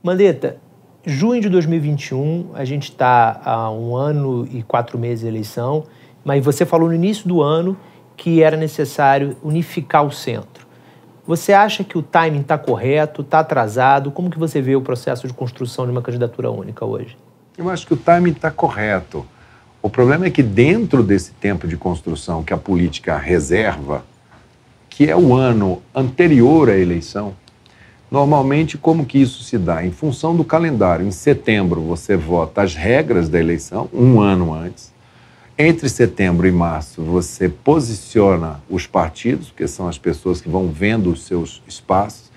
Mandetta, 0.00 0.58
junho 1.04 1.42
de 1.42 1.48
2021, 1.48 2.50
a 2.54 2.64
gente 2.64 2.84
está 2.84 3.40
há 3.44 3.68
um 3.68 3.96
ano 3.96 4.46
e 4.48 4.62
quatro 4.62 4.96
meses 4.96 5.20
de 5.22 5.26
eleição, 5.26 5.84
mas 6.24 6.44
você 6.44 6.64
falou 6.64 6.88
no 6.88 6.94
início 6.94 7.26
do 7.26 7.42
ano 7.42 7.76
que 8.16 8.40
era 8.40 8.56
necessário 8.56 9.36
unificar 9.42 10.06
o 10.06 10.12
centro. 10.12 10.68
Você 11.26 11.52
acha 11.52 11.82
que 11.82 11.98
o 11.98 12.02
timing 12.02 12.42
está 12.42 12.56
correto, 12.56 13.22
está 13.22 13.40
atrasado? 13.40 14.12
Como 14.12 14.30
que 14.30 14.38
você 14.38 14.62
vê 14.62 14.76
o 14.76 14.80
processo 14.80 15.26
de 15.26 15.34
construção 15.34 15.84
de 15.84 15.90
uma 15.90 16.00
candidatura 16.00 16.48
única 16.48 16.84
hoje? 16.84 17.18
Eu 17.56 17.68
acho 17.68 17.84
que 17.84 17.94
o 17.94 17.96
timing 17.96 18.30
está 18.30 18.52
correto. 18.52 19.26
O 19.82 19.90
problema 19.90 20.26
é 20.26 20.30
que 20.30 20.44
dentro 20.44 21.02
desse 21.02 21.32
tempo 21.32 21.66
de 21.66 21.76
construção 21.76 22.44
que 22.44 22.54
a 22.54 22.56
política 22.56 23.18
reserva, 23.18 24.04
que 24.88 25.10
é 25.10 25.16
o 25.16 25.34
ano 25.34 25.82
anterior 25.92 26.70
à 26.70 26.76
eleição, 26.76 27.34
normalmente 28.10 28.78
como 28.78 29.04
que 29.04 29.18
isso 29.18 29.42
se 29.42 29.58
dá? 29.58 29.84
Em 29.84 29.90
função 29.90 30.36
do 30.36 30.44
calendário. 30.44 31.06
Em 31.06 31.10
setembro 31.10 31.80
você 31.80 32.16
vota 32.16 32.62
as 32.62 32.74
regras 32.74 33.28
da 33.28 33.38
eleição, 33.38 33.88
um 33.92 34.20
ano 34.20 34.52
antes. 34.52 34.92
Entre 35.58 35.88
setembro 35.88 36.46
e 36.46 36.52
março, 36.52 37.02
você 37.02 37.48
posiciona 37.48 38.60
os 38.70 38.86
partidos, 38.86 39.52
que 39.56 39.66
são 39.66 39.88
as 39.88 39.98
pessoas 39.98 40.40
que 40.40 40.48
vão 40.48 40.68
vendo 40.68 41.10
os 41.10 41.24
seus 41.24 41.62
espaços, 41.66 42.28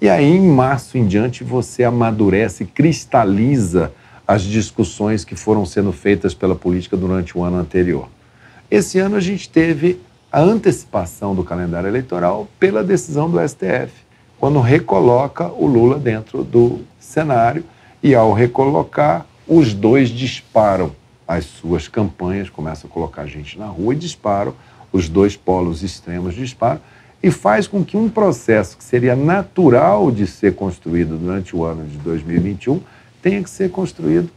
e 0.00 0.08
aí, 0.08 0.36
em 0.36 0.48
março 0.48 0.98
em 0.98 1.06
diante, 1.06 1.42
você 1.42 1.84
amadurece, 1.84 2.66
cristaliza 2.66 3.92
as 4.26 4.42
discussões 4.42 5.24
que 5.24 5.34
foram 5.34 5.64
sendo 5.64 5.92
feitas 5.92 6.34
pela 6.34 6.54
política 6.54 6.96
durante 6.96 7.38
o 7.38 7.42
ano 7.42 7.56
anterior. 7.56 8.08
Esse 8.70 8.98
ano 8.98 9.16
a 9.16 9.20
gente 9.20 9.48
teve 9.48 10.00
a 10.32 10.40
antecipação 10.40 11.34
do 11.34 11.44
calendário 11.44 11.88
eleitoral 11.88 12.48
pela 12.58 12.82
decisão 12.82 13.30
do 13.30 13.38
STF, 13.48 13.92
quando 14.44 14.60
recoloca 14.60 15.48
o 15.48 15.64
Lula 15.64 15.98
dentro 15.98 16.44
do 16.44 16.80
cenário 17.00 17.64
e, 18.02 18.14
ao 18.14 18.34
recolocar, 18.34 19.24
os 19.48 19.72
dois 19.72 20.10
disparam. 20.10 20.92
As 21.26 21.46
suas 21.46 21.88
campanhas, 21.88 22.50
começam 22.50 22.90
a 22.90 22.92
colocar 22.92 23.24
gente 23.24 23.58
na 23.58 23.64
rua 23.64 23.94
e 23.94 23.96
disparam, 23.96 24.54
os 24.92 25.08
dois 25.08 25.34
polos 25.34 25.82
extremos 25.82 26.34
disparam, 26.34 26.78
e 27.22 27.30
faz 27.30 27.66
com 27.66 27.82
que 27.82 27.96
um 27.96 28.06
processo 28.06 28.76
que 28.76 28.84
seria 28.84 29.16
natural 29.16 30.10
de 30.10 30.26
ser 30.26 30.54
construído 30.54 31.16
durante 31.16 31.56
o 31.56 31.64
ano 31.64 31.86
de 31.86 31.96
2021 31.96 32.82
tenha 33.22 33.42
que 33.42 33.48
ser 33.48 33.70
construído 33.70 34.28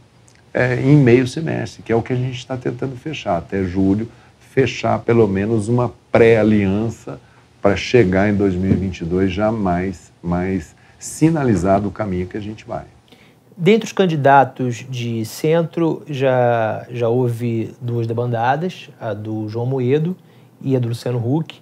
é, 0.54 0.80
em 0.80 0.96
meio 0.96 1.28
semestre, 1.28 1.82
que 1.82 1.92
é 1.92 1.94
o 1.94 2.00
que 2.00 2.14
a 2.14 2.16
gente 2.16 2.38
está 2.38 2.56
tentando 2.56 2.96
fechar, 2.96 3.36
até 3.36 3.62
julho, 3.62 4.08
fechar 4.54 5.00
pelo 5.00 5.28
menos 5.28 5.68
uma 5.68 5.92
pré-aliança 6.10 7.20
para 7.60 7.76
chegar 7.76 8.28
em 8.28 8.34
2022 8.34 9.32
já 9.32 9.50
mais, 9.50 10.12
mais 10.22 10.74
sinalizado 10.98 11.88
o 11.88 11.90
caminho 11.90 12.26
que 12.26 12.36
a 12.36 12.40
gente 12.40 12.66
vai. 12.66 12.84
Dentre 13.56 13.86
os 13.86 13.92
candidatos 13.92 14.86
de 14.88 15.24
centro, 15.24 16.02
já, 16.08 16.86
já 16.90 17.08
houve 17.08 17.74
duas 17.80 18.06
debandadas, 18.06 18.88
a 19.00 19.12
do 19.12 19.48
João 19.48 19.66
Moedo 19.66 20.16
e 20.60 20.76
a 20.76 20.78
do 20.78 20.88
Luciano 20.88 21.18
Huck. 21.18 21.60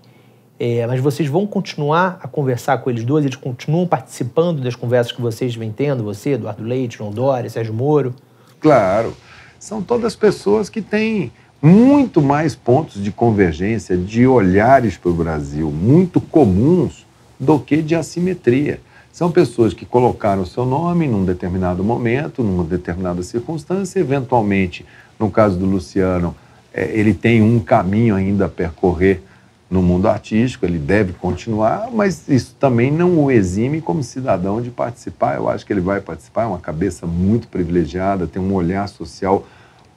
É, 0.59 0.87
mas 0.87 1.01
vocês 1.01 1.29
vão 1.29 1.47
continuar 1.47 2.19
a 2.23 2.29
conversar 2.29 2.79
com 2.79 2.91
eles 2.91 3.05
dois? 3.05 3.25
Eles 3.25 3.37
continuam 3.37 3.87
participando 3.87 4.61
das 4.61 4.75
conversas 4.75 5.13
que 5.13 5.21
vocês 5.21 5.55
vêm 5.55 5.73
tendo? 5.73 6.05
Você, 6.05 6.31
Eduardo 6.31 6.63
Leite, 6.63 6.99
João 6.99 7.11
Dória, 7.11 7.49
Sérgio 7.49 7.73
Moro? 7.73 8.15
Claro. 8.61 9.15
São 9.59 9.83
todas 9.83 10.15
pessoas 10.15 10.69
que 10.69 10.83
têm 10.83 11.33
muito 11.61 12.21
mais 12.21 12.55
pontos 12.55 13.03
de 13.03 13.11
convergência, 13.11 13.97
de 13.97 14.27
olhares 14.27 14.97
para 14.97 15.11
o 15.11 15.15
Brasil 15.15 15.71
muito 15.71 16.21
comuns 16.21 17.07
do 17.39 17.59
que 17.59 17.83
de 17.83 17.95
assimetria. 17.95 18.81
São 19.13 19.31
pessoas 19.31 19.73
que 19.73 19.87
colocaram 19.87 20.43
o 20.43 20.47
seu 20.47 20.67
nome 20.67 21.07
num 21.07 21.25
determinado 21.25 21.83
momento, 21.83 22.43
numa 22.43 22.65
determinada 22.65 23.23
circunstância, 23.23 23.99
eventualmente, 23.99 24.85
no 25.19 25.31
caso 25.31 25.59
do 25.59 25.65
Luciano, 25.65 26.37
é, 26.73 26.91
ele 26.93 27.15
tem 27.15 27.41
um 27.41 27.59
caminho 27.59 28.15
ainda 28.15 28.45
a 28.45 28.49
percorrer 28.49 29.23
no 29.71 29.83
mundo 29.83 30.07
artístico, 30.07 30.65
ele 30.65 30.79
deve 30.79 31.13
continuar, 31.15 31.89
mas 31.93 32.29
isso 32.29 32.55
também 32.61 32.93
não 32.93 33.19
o 33.25 33.31
exime 33.31 33.81
como 33.81 34.03
cidadão 34.03 34.61
de 34.61 34.71
participar. 34.71 35.37
Eu 35.37 35.49
acho 35.49 35.65
que 35.67 35.73
ele 35.73 35.81
vai 35.81 36.01
participar, 36.01 36.45
é 36.45 36.47
uma 36.47 36.59
cabeça 36.59 37.07
muito 37.07 37.49
privilegiada, 37.49 38.27
tem 38.27 38.41
um 38.41 38.55
olhar 38.55 38.87
social 38.89 39.47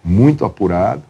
muito 0.04 0.46
apurado. 0.46 1.04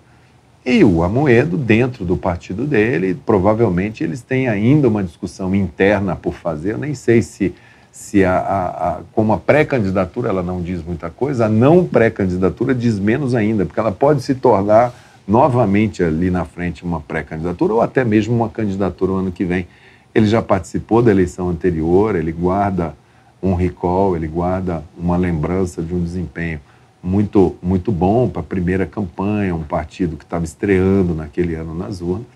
E 0.65 0.83
o 0.83 1.03
Amoedo, 1.03 1.57
dentro 1.57 2.03
do 2.03 2.17
partido 2.17 2.65
dele, 2.65 3.17
provavelmente 3.25 4.03
eles 4.03 4.21
têm 4.21 4.47
ainda 4.47 4.87
uma 4.87 5.03
discussão 5.03 5.55
interna 5.55 6.15
por 6.15 6.33
fazer. 6.33 6.73
Eu 6.73 6.77
nem 6.77 6.93
sei 6.93 7.21
se 7.21 7.53
se 7.91 8.23
a, 8.23 8.37
a, 8.37 8.67
a 8.67 8.99
como 9.11 9.33
a 9.33 9.37
pré-candidatura 9.37 10.29
ela 10.29 10.41
não 10.41 10.61
diz 10.61 10.81
muita 10.83 11.09
coisa, 11.09 11.47
a 11.47 11.49
não 11.49 11.83
pré-candidatura 11.83 12.73
diz 12.73 12.97
menos 12.97 13.35
ainda, 13.35 13.65
porque 13.65 13.79
ela 13.79 13.91
pode 13.91 14.21
se 14.21 14.35
tornar 14.35 14.93
novamente 15.27 16.01
ali 16.01 16.29
na 16.29 16.45
frente 16.45 16.83
uma 16.83 17.01
pré-candidatura 17.01 17.73
ou 17.73 17.81
até 17.81 18.05
mesmo 18.05 18.33
uma 18.33 18.47
candidatura 18.47 19.11
o 19.11 19.15
ano 19.15 19.31
que 19.31 19.43
vem. 19.43 19.67
Ele 20.15 20.27
já 20.27 20.41
participou 20.41 21.01
da 21.01 21.11
eleição 21.11 21.49
anterior, 21.49 22.15
ele 22.15 22.31
guarda 22.31 22.95
um 23.43 23.53
recall, 23.53 24.15
ele 24.15 24.27
guarda 24.27 24.83
uma 24.97 25.17
lembrança 25.17 25.81
de 25.81 25.93
um 25.93 26.01
desempenho 26.01 26.59
muito 27.01 27.55
muito 27.61 27.91
bom 27.91 28.27
para 28.27 28.41
a 28.41 28.43
primeira 28.43 28.85
campanha, 28.85 29.55
um 29.55 29.63
partido 29.63 30.17
que 30.17 30.23
estava 30.23 30.45
estreando 30.45 31.13
naquele 31.13 31.55
ano 31.55 31.73
nas 31.73 32.01
urnas. 32.01 32.27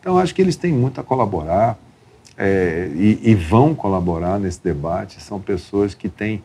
Então 0.00 0.18
acho 0.18 0.34
que 0.34 0.40
eles 0.40 0.56
têm 0.56 0.72
muito 0.72 1.00
a 1.00 1.04
colaborar 1.04 1.78
é, 2.38 2.90
e, 2.94 3.30
e, 3.30 3.34
vão 3.34 3.74
colaborar 3.74 4.38
nesse 4.38 4.62
debate 4.62 5.22
são 5.22 5.40
pessoas 5.40 5.94
que 5.94 6.06
têm 6.06 6.42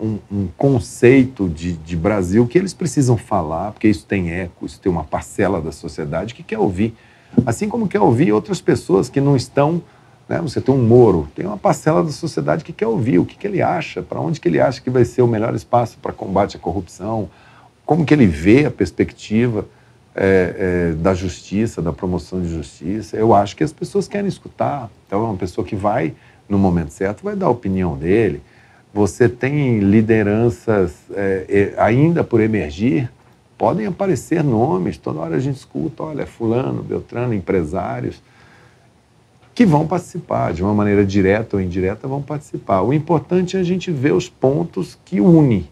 um, 0.00 0.18
um 0.30 0.48
conceito 0.56 1.48
de, 1.48 1.74
de, 1.74 1.96
Brasil 1.96 2.46
que 2.46 2.58
eles 2.58 2.74
precisam 2.74 3.16
falar, 3.16 3.72
porque 3.72 3.86
isso 3.88 4.06
tem 4.06 4.30
eco, 4.30 4.66
isso 4.66 4.80
tem 4.80 4.90
uma 4.90 5.04
parcela 5.04 5.60
da 5.60 5.70
sociedade 5.70 6.34
que 6.34 6.42
quer 6.42 6.58
ouvir. 6.58 6.94
Assim 7.44 7.68
como 7.68 7.88
quer 7.88 8.00
ouvir 8.00 8.32
outras 8.32 8.60
pessoas 8.60 9.08
que 9.08 9.20
não 9.20 9.36
estão. 9.36 9.82
Né? 10.28 10.40
Você 10.40 10.60
tem 10.60 10.74
um 10.74 10.82
Moro, 10.82 11.28
tem 11.34 11.46
uma 11.46 11.56
parcela 11.56 12.02
da 12.02 12.10
sociedade 12.10 12.64
que 12.64 12.72
quer 12.72 12.86
ouvir 12.86 13.18
o 13.18 13.24
que, 13.24 13.36
que 13.36 13.46
ele 13.46 13.62
acha, 13.62 14.02
para 14.02 14.20
onde 14.20 14.40
que 14.40 14.48
ele 14.48 14.60
acha 14.60 14.80
que 14.80 14.90
vai 14.90 15.04
ser 15.04 15.22
o 15.22 15.26
melhor 15.26 15.54
espaço 15.54 15.98
para 16.00 16.12
combate 16.12 16.56
à 16.56 16.60
corrupção, 16.60 17.28
como 17.84 18.04
que 18.04 18.14
ele 18.14 18.26
vê 18.26 18.64
a 18.64 18.70
perspectiva 18.70 19.66
é, 20.14 20.92
é, 20.92 20.92
da 20.94 21.12
justiça, 21.12 21.82
da 21.82 21.92
promoção 21.92 22.40
de 22.40 22.48
justiça. 22.48 23.16
Eu 23.16 23.34
acho 23.34 23.56
que 23.56 23.64
as 23.64 23.72
pessoas 23.72 24.08
querem 24.08 24.28
escutar. 24.28 24.90
Então, 25.06 25.20
é 25.20 25.24
uma 25.24 25.36
pessoa 25.36 25.66
que 25.66 25.76
vai, 25.76 26.14
no 26.48 26.58
momento 26.58 26.90
certo, 26.90 27.22
vai 27.22 27.36
dar 27.36 27.46
a 27.46 27.50
opinião 27.50 27.96
dele. 27.96 28.40
Você 28.92 29.28
tem 29.28 29.80
lideranças 29.80 30.94
é, 31.10 31.74
ainda 31.76 32.22
por 32.22 32.40
emergir, 32.40 33.10
podem 33.58 33.86
aparecer 33.86 34.44
nomes, 34.44 34.96
toda 34.96 35.18
hora 35.18 35.36
a 35.36 35.40
gente 35.40 35.56
escuta, 35.56 36.04
olha, 36.04 36.26
fulano, 36.26 36.82
Beltrano, 36.82 37.34
empresários, 37.34 38.22
que 39.54 39.64
vão 39.64 39.86
participar, 39.86 40.52
de 40.52 40.62
uma 40.62 40.74
maneira 40.74 41.04
direta 41.04 41.56
ou 41.56 41.62
indireta, 41.62 42.08
vão 42.08 42.20
participar. 42.20 42.82
O 42.82 42.92
importante 42.92 43.56
é 43.56 43.60
a 43.60 43.62
gente 43.62 43.90
ver 43.90 44.12
os 44.12 44.28
pontos 44.28 44.98
que 45.04 45.20
unem, 45.20 45.68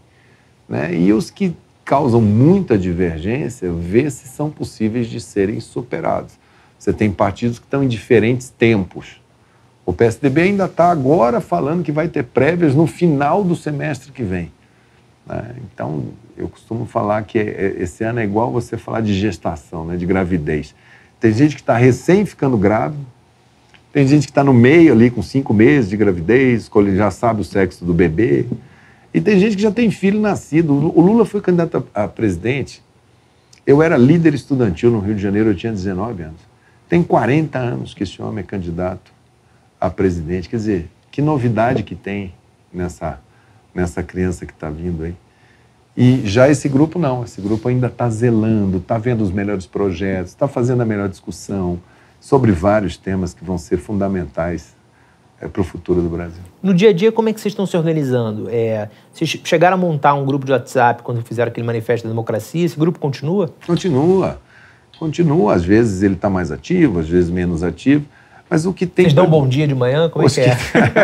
né? 0.69 0.95
e 0.95 1.11
os 1.11 1.29
que 1.29 1.55
causam 1.83 2.21
muita 2.21 2.77
divergência, 2.77 3.71
ver 3.71 4.09
se 4.09 4.27
são 4.27 4.49
possíveis 4.49 5.07
de 5.07 5.19
serem 5.19 5.59
superados. 5.59 6.39
Você 6.79 6.93
tem 6.93 7.11
partidos 7.11 7.59
que 7.59 7.65
estão 7.65 7.83
em 7.83 7.87
diferentes 7.87 8.49
tempos. 8.49 9.21
O 9.85 9.91
PSDB 9.91 10.43
ainda 10.43 10.65
está 10.65 10.89
agora 10.89 11.41
falando 11.41 11.83
que 11.83 11.91
vai 11.91 12.07
ter 12.07 12.23
prévias 12.23 12.73
no 12.73 12.87
final 12.87 13.43
do 13.43 13.55
semestre 13.55 14.13
que 14.13 14.23
vem. 14.23 14.49
Né? 15.25 15.55
Então, 15.73 16.05
eu 16.37 16.47
costumo 16.47 16.85
falar 16.85 17.23
que 17.23 17.37
é, 17.37 17.43
é, 17.43 17.75
esse 17.83 18.03
ano 18.03 18.21
é 18.21 18.23
igual 18.23 18.49
você 18.49 18.77
falar 18.77 19.01
de 19.01 19.13
gestação, 19.13 19.85
né? 19.85 19.97
de 19.97 20.05
gravidez. 20.05 20.73
Tem 21.19 21.33
gente 21.33 21.55
que 21.55 21.61
está 21.61 21.77
recém 21.77 22.25
ficando 22.25 22.57
grávida, 22.57 23.03
tem 23.93 24.07
gente 24.07 24.25
que 24.25 24.31
está 24.31 24.43
no 24.43 24.55
meio 24.55 24.91
ali 24.91 25.11
com 25.11 25.21
cinco 25.21 25.53
meses 25.53 25.87
de 25.87 25.95
gravidez, 25.95 26.67
já 26.95 27.11
sabe 27.11 27.41
o 27.41 27.43
sexo 27.43 27.85
do 27.85 27.93
bebê. 27.93 28.47
E 29.13 29.21
tem 29.21 29.39
gente 29.39 29.55
que 29.55 29.61
já 29.61 29.71
tem 29.71 29.91
filho 29.91 30.19
nascido. 30.19 30.73
O 30.73 30.99
Lula 30.99 31.25
foi 31.25 31.39
candidato 31.41 31.87
a 31.93 32.07
presidente. 32.07 32.83
Eu 33.67 33.83
era 33.83 33.95
líder 33.95 34.33
estudantil 34.33 34.89
no 34.89 34.99
Rio 34.99 35.13
de 35.13 35.21
Janeiro, 35.21 35.51
eu 35.51 35.55
tinha 35.55 35.71
19 35.71 36.23
anos. 36.23 36.41
Tem 36.89 37.03
40 37.03 37.59
anos 37.59 37.93
que 37.93 38.01
esse 38.01 38.19
homem 38.19 38.39
é 38.39 38.43
candidato 38.43 39.13
a 39.79 39.91
presidente. 39.91 40.49
Quer 40.49 40.57
dizer, 40.57 40.89
que 41.11 41.21
novidade 41.21 41.83
que 41.83 41.93
tem 41.93 42.33
nessa, 42.73 43.21
nessa 43.75 44.01
criança 44.01 44.43
que 44.47 44.53
está 44.53 44.71
vindo 44.71 45.03
aí. 45.03 45.13
E 45.95 46.27
já 46.27 46.49
esse 46.49 46.67
grupo 46.67 46.97
não, 46.97 47.23
esse 47.23 47.39
grupo 47.39 47.69
ainda 47.69 47.85
está 47.85 48.09
zelando, 48.09 48.79
está 48.79 48.97
vendo 48.97 49.21
os 49.21 49.31
melhores 49.31 49.67
projetos, 49.67 50.31
está 50.31 50.47
fazendo 50.47 50.81
a 50.81 50.85
melhor 50.85 51.07
discussão 51.07 51.79
sobre 52.23 52.53
vários 52.53 52.95
temas 52.95 53.33
que 53.33 53.43
vão 53.43 53.57
ser 53.57 53.75
fundamentais 53.75 54.73
é, 55.41 55.47
para 55.49 55.59
o 55.59 55.63
futuro 55.63 56.01
do 56.01 56.07
Brasil. 56.07 56.41
No 56.61 56.73
dia 56.73 56.91
a 56.91 56.93
dia, 56.93 57.11
como 57.11 57.27
é 57.27 57.33
que 57.33 57.41
vocês 57.41 57.51
estão 57.51 57.65
se 57.65 57.75
organizando? 57.75 58.47
É, 58.49 58.87
vocês 59.11 59.41
chegaram 59.43 59.75
a 59.75 59.77
montar 59.77 60.13
um 60.13 60.25
grupo 60.25 60.45
de 60.45 60.53
WhatsApp 60.53 61.03
quando 61.03 61.21
fizeram 61.21 61.51
aquele 61.51 61.67
manifesto 61.67 62.07
da 62.07 62.11
democracia? 62.11 62.63
Esse 62.63 62.79
grupo 62.79 62.97
continua? 62.97 63.53
Continua. 63.67 64.39
Continua. 64.97 65.53
Às 65.53 65.65
vezes 65.65 66.01
ele 66.01 66.13
está 66.13 66.29
mais 66.29 66.49
ativo, 66.49 66.99
às 66.99 67.09
vezes 67.09 67.29
menos 67.29 67.61
ativo. 67.61 68.05
Mas 68.49 68.65
o 68.65 68.71
que 68.71 68.85
tem. 68.87 69.03
Vocês 69.03 69.13
dão 69.13 69.25
um 69.25 69.29
bom 69.29 69.45
dia 69.45 69.67
de 69.67 69.75
manhã? 69.75 70.09
Como 70.09 70.25
é 70.25 70.29
que 70.29 70.39
é? 70.39 70.57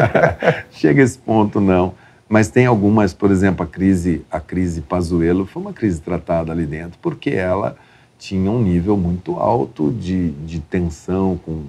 Chega 0.72 1.02
esse 1.02 1.18
ponto, 1.18 1.60
não. 1.60 1.96
Mas 2.30 2.48
tem 2.48 2.66
algumas, 2.66 3.14
por 3.14 3.30
exemplo, 3.30 3.66
a 3.66 3.68
crise, 3.68 4.26
a 4.32 4.40
crise 4.40 4.80
Pazuello 4.80 5.46
foi 5.46 5.62
uma 5.62 5.74
crise 5.74 6.00
tratada 6.00 6.54
ali 6.54 6.66
dentro, 6.66 6.98
porque 7.02 7.32
ela 7.32 7.76
tinha 8.20 8.52
um 8.52 8.62
nível 8.62 8.98
muito 8.98 9.38
alto 9.40 9.92
de, 9.92 10.32
de 10.32 10.60
tensão 10.60 11.40
com, 11.44 11.64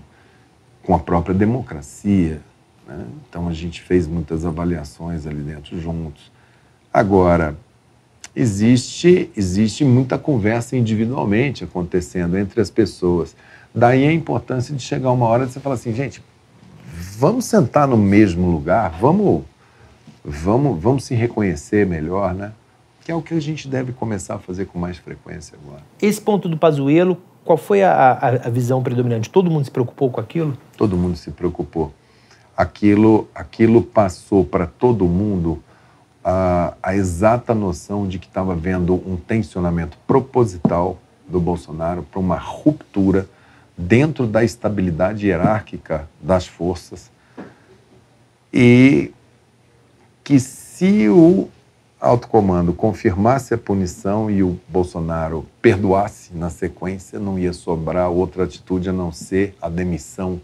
com 0.83 0.95
a 0.95 0.99
própria 0.99 1.33
democracia. 1.35 2.41
Né? 2.87 3.07
Então 3.29 3.49
a 3.49 3.53
gente 3.55 3.81
fez 3.81 4.07
muitas 4.07 4.45
avaliações 4.45 5.27
ali 5.27 5.41
dentro 5.41 5.81
juntos. 5.81 6.31
Agora, 6.93 7.57
existe, 8.35 9.31
existe 9.37 9.85
muita 9.85 10.19
conversa 10.19 10.77
individualmente 10.77 11.63
acontecendo 11.63 12.37
entre 12.37 12.61
as 12.61 12.69
pessoas. 12.69 13.37
Daí 13.73 14.05
a 14.05 14.13
importância 14.13 14.75
de 14.75 14.83
chegar 14.83 15.13
uma 15.13 15.27
hora 15.27 15.45
e 15.45 15.49
você 15.49 15.61
falar 15.61 15.77
assim, 15.77 15.95
gente, 15.95 16.21
vamos 17.17 17.45
sentar 17.45 17.87
no 17.87 17.97
mesmo 17.97 18.51
lugar, 18.51 18.99
vamos, 19.01 19.45
vamos, 20.25 20.83
vamos 20.83 21.05
se 21.05 21.15
reconhecer 21.15 21.87
melhor, 21.87 22.35
né? 22.35 22.53
Que 23.05 23.13
é 23.13 23.15
o 23.15 23.23
que 23.23 23.35
a 23.35 23.41
gente 23.41 23.69
deve 23.69 23.93
começar 23.93 24.35
a 24.35 24.39
fazer 24.39 24.67
com 24.67 24.79
mais 24.79 24.99
frequência 24.99 25.59
agora. 25.63 25.83
Esse 26.01 26.21
ponto 26.21 26.49
do 26.49 26.57
Pazuello, 26.57 27.17
qual 27.45 27.57
foi 27.57 27.83
a, 27.83 27.93
a, 27.93 28.29
a 28.29 28.51
visão 28.51 28.83
predominante? 28.83 29.31
Todo 29.31 29.51
mundo 29.51 29.65
se 29.65 29.71
preocupou 29.71 30.11
com 30.11 30.21
aquilo? 30.21 30.57
Todo 30.77 30.97
mundo 30.97 31.17
se 31.17 31.31
preocupou. 31.31 31.93
Aquilo, 32.57 33.29
aquilo 33.35 33.83
passou 33.83 34.45
para 34.45 34.67
todo 34.67 35.07
mundo 35.07 35.63
a, 36.25 36.75
a 36.83 36.95
exata 36.95 37.55
noção 37.55 38.07
de 38.07 38.19
que 38.19 38.27
estava 38.27 38.53
havendo 38.53 38.95
um 38.95 39.17
tensionamento 39.17 39.97
proposital 40.07 40.99
do 41.27 41.41
Bolsonaro 41.41 42.03
para 42.03 42.21
uma 42.21 42.37
ruptura 42.37 43.29
dentro 43.77 44.27
da 44.27 44.45
estabilidade 44.45 45.27
hierárquica 45.27 46.09
das 46.21 46.47
forças 46.47 47.11
e 48.53 49.13
que 50.23 50.39
se 50.39 51.09
o 51.09 51.49
alto 52.01 52.29
comando 52.29 52.73
confirmasse 52.73 53.53
a 53.53 53.59
punição 53.59 54.31
e 54.31 54.43
o 54.43 54.59
Bolsonaro 54.69 55.47
perdoasse 55.61 56.35
na 56.35 56.49
sequência, 56.49 57.19
não 57.19 57.39
ia 57.39 57.53
sobrar 57.53 58.11
outra 58.11 58.45
atitude 58.45 58.89
a 58.89 58.93
não 58.93 59.13
ser 59.13 59.55
a 59.61 59.69
demissão 59.69 60.41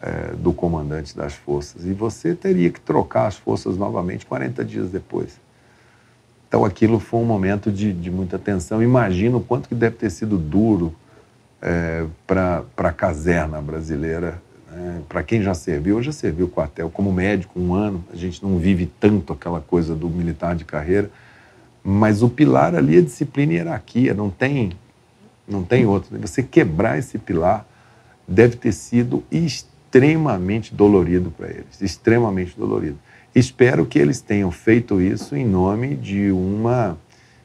é, 0.00 0.32
do 0.34 0.52
comandante 0.52 1.14
das 1.14 1.34
forças. 1.34 1.84
E 1.84 1.92
você 1.92 2.34
teria 2.34 2.70
que 2.70 2.80
trocar 2.80 3.26
as 3.26 3.36
forças 3.36 3.76
novamente 3.76 4.24
40 4.24 4.64
dias 4.64 4.90
depois. 4.90 5.38
Então 6.48 6.64
aquilo 6.64 6.98
foi 6.98 7.20
um 7.20 7.24
momento 7.24 7.70
de, 7.70 7.92
de 7.92 8.10
muita 8.10 8.38
tensão. 8.38 8.82
Imagina 8.82 9.36
o 9.36 9.40
quanto 9.40 9.68
que 9.68 9.74
deve 9.74 9.96
ter 9.96 10.10
sido 10.10 10.38
duro 10.38 10.94
é, 11.60 12.06
para 12.26 12.64
a 12.78 12.92
caserna 12.92 13.60
brasileira. 13.60 14.42
Né? 14.70 15.02
Para 15.08 15.22
quem 15.22 15.42
já 15.42 15.54
serviu, 15.54 16.02
já 16.02 16.12
servi 16.12 16.42
o 16.42 16.48
quartel 16.48 16.88
como 16.90 17.12
médico 17.12 17.58
um 17.58 17.74
ano, 17.74 18.04
a 18.12 18.16
gente 18.16 18.42
não 18.42 18.58
vive 18.58 18.86
tanto 19.00 19.32
aquela 19.32 19.60
coisa 19.60 19.94
do 19.94 20.08
militar 20.08 20.54
de 20.54 20.64
carreira, 20.64 21.10
mas 21.82 22.22
o 22.22 22.28
pilar 22.28 22.74
ali 22.74 22.98
é 22.98 23.00
disciplina 23.00 23.52
e 23.52 23.56
hierarquia, 23.56 24.14
não 24.14 24.30
tem, 24.30 24.72
não 25.48 25.62
tem 25.62 25.86
outro. 25.86 26.18
Você 26.20 26.42
quebrar 26.42 26.98
esse 26.98 27.18
pilar 27.18 27.66
deve 28.28 28.56
ter 28.56 28.72
sido 28.72 29.24
extremamente 29.30 30.74
dolorido 30.74 31.30
para 31.30 31.48
eles, 31.48 31.80
extremamente 31.80 32.56
dolorido. 32.56 32.98
Espero 33.34 33.86
que 33.86 33.98
eles 33.98 34.20
tenham 34.20 34.50
feito 34.50 35.00
isso 35.00 35.34
em 35.36 35.46
nome 35.46 35.96
de 35.96 36.30
uma 36.30 36.96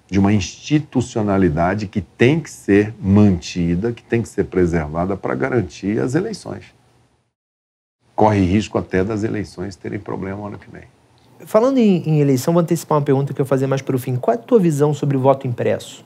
de 0.08 0.20
uma 0.20 0.32
institucionalidade 0.32 1.88
que 1.88 2.00
tem 2.00 2.40
que 2.40 2.50
ser 2.50 2.94
mantida, 3.02 3.92
que 3.92 4.04
tem 4.04 4.22
que 4.22 4.30
ser 4.30 4.44
preservada 4.44 5.18
para 5.18 5.34
garantir 5.34 6.00
as 6.00 6.14
eleições. 6.14 6.75
Corre 8.16 8.40
risco 8.40 8.78
até 8.78 9.04
das 9.04 9.24
eleições 9.24 9.76
terem 9.76 10.00
problema 10.00 10.38
no 10.38 10.48
ano 10.48 10.58
que 10.58 10.70
vem. 10.70 10.84
Falando 11.46 11.78
em, 11.78 12.02
em 12.08 12.20
eleição, 12.22 12.54
vou 12.54 12.62
antecipar 12.62 12.98
uma 12.98 13.04
pergunta 13.04 13.34
que 13.34 13.42
eu 13.42 13.46
vou 13.46 13.50
fazer 13.50 13.68
mais 13.68 13.82
para 13.82 13.96
o 13.96 14.00
fim. 14.00 14.16
Qual 14.16 14.34
é 14.36 14.38
a 14.38 14.42
tua 14.42 14.60
visão 14.60 14.94
sobre 14.94 15.18
o 15.18 15.20
voto 15.20 15.46
impresso? 15.46 16.06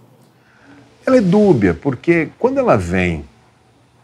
Ela 1.06 1.18
é 1.18 1.22
dúbia, 1.22 1.74
porque 1.74 2.30
quando 2.40 2.58
ela 2.58 2.76
vem 2.76 3.24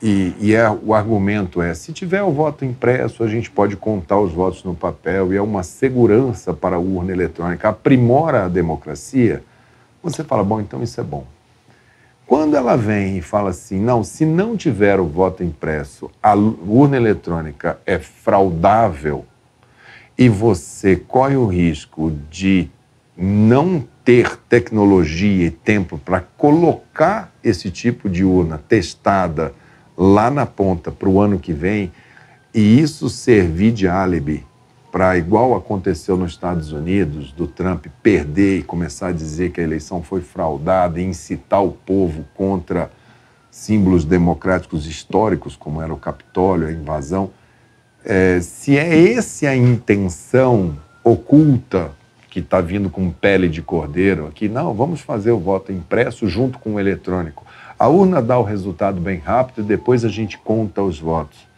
e, 0.02 0.34
e 0.40 0.54
é, 0.54 0.70
o 0.70 0.94
argumento 0.94 1.62
é: 1.62 1.74
se 1.74 1.92
tiver 1.92 2.22
o 2.22 2.32
voto 2.32 2.64
impresso, 2.64 3.24
a 3.24 3.28
gente 3.28 3.50
pode 3.50 3.76
contar 3.76 4.20
os 4.20 4.32
votos 4.32 4.64
no 4.64 4.76
papel 4.76 5.34
e 5.34 5.38
é 5.38 5.42
uma 5.42 5.64
segurança 5.64 6.54
para 6.54 6.76
a 6.76 6.80
urna 6.80 7.12
eletrônica, 7.12 7.68
aprimora 7.68 8.46
a 8.46 8.48
democracia 8.48 9.44
você 10.06 10.24
fala, 10.24 10.44
bom, 10.44 10.62
então 10.62 10.84
isso 10.84 11.02
é 11.02 11.04
bom. 11.04 11.26
Quando 12.28 12.56
ela 12.58 12.76
vem 12.76 13.18
e 13.18 13.22
fala 13.22 13.52
assim, 13.52 13.80
não, 13.80 14.04
se 14.04 14.26
não 14.26 14.58
tiver 14.58 15.00
o 15.00 15.06
voto 15.06 15.44
impresso, 15.44 16.10
a 16.24 16.34
urna 16.34 16.98
eletrônica 16.98 17.80
é 17.86 18.00
fraudável 18.00 19.26
e 20.18 20.28
você 20.28 20.96
corre 20.96 21.36
o 21.36 21.46
risco 21.46 22.12
de 22.32 22.68
não 23.16 23.84
ter 24.04 24.38
tecnologia 24.50 25.46
e 25.46 25.52
tempo 25.52 26.00
para 26.00 26.20
colocar 26.20 27.32
esse 27.44 27.70
tipo 27.70 28.10
de 28.10 28.24
urna 28.24 28.58
testada 28.58 29.54
lá 29.96 30.32
na 30.32 30.48
ponta 30.48 30.92
para 30.92 31.08
o 31.08 31.22
ano 31.22 31.38
que 31.38 31.54
vem 31.54 31.92
e 32.54 32.80
isso 32.80 33.08
servir 33.08 33.72
de 33.72 33.88
álibi 33.88 34.46
para, 34.96 35.18
igual 35.18 35.54
aconteceu 35.56 36.16
nos 36.16 36.32
Estados 36.32 36.72
Unidos, 36.72 37.34
do 37.34 37.48
Trump 37.48 37.88
perder 38.02 38.60
e 38.60 38.64
começar 38.64 39.08
a 39.08 39.12
dizer 39.12 39.52
que 39.52 39.60
a 39.60 39.64
eleição 39.66 40.02
foi 40.02 40.22
fraudada 40.22 41.02
e 41.02 41.04
incitar 41.04 41.62
o 41.62 41.74
povo 41.74 42.24
contra 42.34 42.90
símbolos 43.52 44.06
democráticos 44.06 44.88
históricos, 44.88 45.58
como 45.58 45.82
era 45.82 45.94
o 45.94 45.98
Capitólio, 45.98 46.70
a 46.70 46.72
invasão. 46.72 47.30
É, 48.06 48.40
se 48.40 48.78
é 48.78 49.12
essa 49.12 49.50
a 49.50 49.56
intenção 49.58 50.78
oculta 51.04 51.92
que 52.30 52.40
está 52.40 52.62
vindo 52.62 52.90
com 52.90 53.12
pele 53.12 53.50
de 53.50 53.62
cordeiro 53.62 54.28
aqui, 54.28 54.48
não, 54.48 54.74
vamos 54.74 55.02
fazer 55.02 55.32
o 55.32 55.40
voto 55.40 55.74
impresso 55.74 56.26
junto 56.30 56.58
com 56.58 56.76
o 56.76 56.80
eletrônico. 56.80 57.46
A 57.78 57.90
urna 57.90 58.22
dá 58.22 58.40
o 58.40 58.44
resultado 58.44 59.02
bem 59.02 59.20
rápido 59.20 59.60
e 59.60 59.68
depois 59.68 60.06
a 60.06 60.10
gente 60.10 60.38
conta 60.38 60.82
os 60.82 60.98
votos 60.98 61.54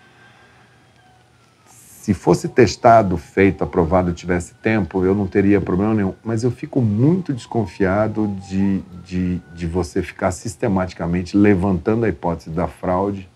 se 2.08 2.14
fosse 2.14 2.48
testado, 2.48 3.18
feito, 3.18 3.66
aprovado, 3.66 4.14
tivesse 4.14 4.54
tempo, 4.54 5.04
eu 5.04 5.14
não 5.14 5.28
teria 5.28 5.60
problema 5.60 5.94
nenhum. 5.94 6.14
Mas 6.24 6.42
eu 6.42 6.50
fico 6.50 6.80
muito 6.80 7.34
desconfiado 7.34 8.34
de, 8.48 8.80
de, 9.06 9.42
de 9.54 9.68
você 9.68 10.02
ficar 10.02 10.32
sistematicamente 10.32 11.36
levantando 11.36 12.06
a 12.06 12.08
hipótese 12.08 12.50
da 12.50 12.66
fraude. 12.66 13.28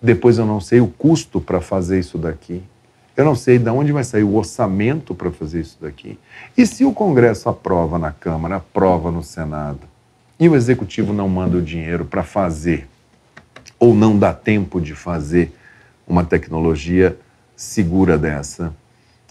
Depois 0.00 0.38
eu 0.38 0.46
não 0.46 0.58
sei 0.58 0.80
o 0.80 0.86
custo 0.86 1.38
para 1.38 1.60
fazer 1.60 1.98
isso 1.98 2.16
daqui. 2.16 2.62
Eu 3.14 3.26
não 3.26 3.34
sei 3.34 3.58
de 3.58 3.68
onde 3.68 3.92
vai 3.92 4.04
sair 4.04 4.24
o 4.24 4.36
orçamento 4.36 5.14
para 5.14 5.30
fazer 5.30 5.60
isso 5.60 5.76
daqui. 5.78 6.18
E 6.56 6.66
se 6.66 6.86
o 6.86 6.94
Congresso 6.94 7.50
aprova 7.50 7.98
na 7.98 8.10
Câmara, 8.10 8.56
aprova 8.56 9.10
no 9.10 9.22
Senado, 9.22 9.80
e 10.40 10.48
o 10.48 10.56
Executivo 10.56 11.12
não 11.12 11.28
manda 11.28 11.58
o 11.58 11.62
dinheiro 11.62 12.06
para 12.06 12.22
fazer, 12.22 12.88
ou 13.78 13.94
não 13.94 14.18
dá 14.18 14.32
tempo 14.32 14.80
de 14.80 14.94
fazer 14.94 15.52
uma 16.08 16.24
tecnologia 16.24 17.18
segura 17.62 18.18
dessa. 18.18 18.74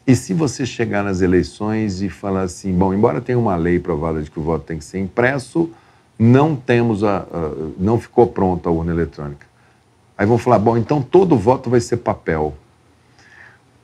E 0.08 0.16
se 0.16 0.34
você 0.34 0.66
chegar 0.66 1.04
nas 1.04 1.22
eleições 1.22 2.02
e 2.02 2.10
falar 2.10 2.44
assim, 2.44 2.74
bom, 2.74 2.94
embora 2.94 3.20
tenha 3.20 3.38
uma 3.38 3.56
lei 3.56 3.78
provada 3.78 4.24
de 4.24 4.32
que 4.32 4.40
o 4.40 4.42
voto 4.42 4.64
tem 4.66 4.78
que 4.78 4.86
ser 4.86 5.00
impresso, 5.00 5.70
não 6.18 6.56
temos 6.56 7.04
a, 7.04 7.18
a 7.20 7.26
não 7.78 8.00
ficou 8.00 8.26
pronta 8.28 8.70
a 8.70 8.72
urna 8.72 8.94
eletrônica. 8.94 9.46
Aí 10.18 10.26
vão 10.26 10.38
falar, 10.38 10.60
bom, 10.60 10.78
então 10.78 11.02
todo 11.02 11.36
voto 11.36 11.70
vai 11.70 11.82
ser 11.82 11.98
papel. 11.98 12.56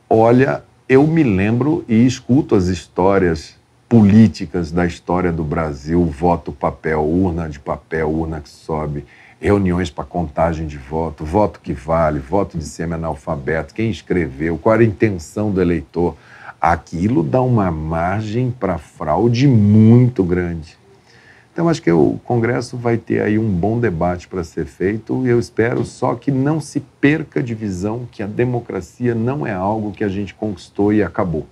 Olha, 0.10 0.64
eu 0.88 1.06
me 1.06 1.24
lembro 1.24 1.84
e 1.88 2.06
escuto 2.06 2.56
as 2.56 2.68
histórias 2.68 3.56
políticas 3.90 4.72
da 4.72 4.86
história 4.86 5.32
do 5.32 5.44
Brasil, 5.44 6.04
voto 6.06 6.52
papel, 6.54 7.04
urna 7.04 7.50
de 7.50 7.60
papel, 7.60 8.10
urna 8.10 8.40
que 8.40 8.50
sobe 8.50 9.06
reuniões 9.40 9.90
para 9.90 10.04
contagem 10.04 10.68
de 10.68 10.78
voto, 10.78 11.24
voto 11.24 11.60
que 11.60 11.74
vale, 11.74 12.20
voto 12.20 12.58
de 12.58 12.66
semi-analfabeto, 12.66 13.74
quem 13.74 13.90
escreveu, 13.90 14.58
qual 14.58 14.76
era 14.76 14.84
a 14.84 14.86
intenção 14.86 15.52
do 15.52 15.62
eleitor. 15.62 16.16
Aquilo 16.60 17.22
dá 17.22 17.42
uma 17.42 17.70
margem 17.70 18.50
para 18.50 18.78
fraude 18.78 19.48
muito 19.48 20.24
grande. 20.24 20.78
Então, 21.58 21.70
acho 21.70 21.82
que 21.82 21.92
o 21.92 22.20
Congresso 22.24 22.78
vai 22.78 22.98
ter 22.98 23.20
aí 23.20 23.40
um 23.40 23.50
bom 23.50 23.80
debate 23.80 24.28
para 24.28 24.44
ser 24.44 24.66
feito 24.66 25.26
e 25.26 25.30
eu 25.30 25.40
espero 25.40 25.84
só 25.86 26.14
que 26.14 26.30
não 26.30 26.62
se 26.62 26.80
perca 26.80 27.42
de 27.42 27.56
visão 27.56 28.08
que 28.12 28.22
a 28.22 28.28
democracia 28.28 29.16
não 29.16 29.46
é 29.46 29.54
algo 29.54 29.92
que 29.92 30.04
a 30.04 30.08
gente 30.08 30.36
conquistou 30.36 30.94
e 30.94 31.02
acabou. 31.02 31.48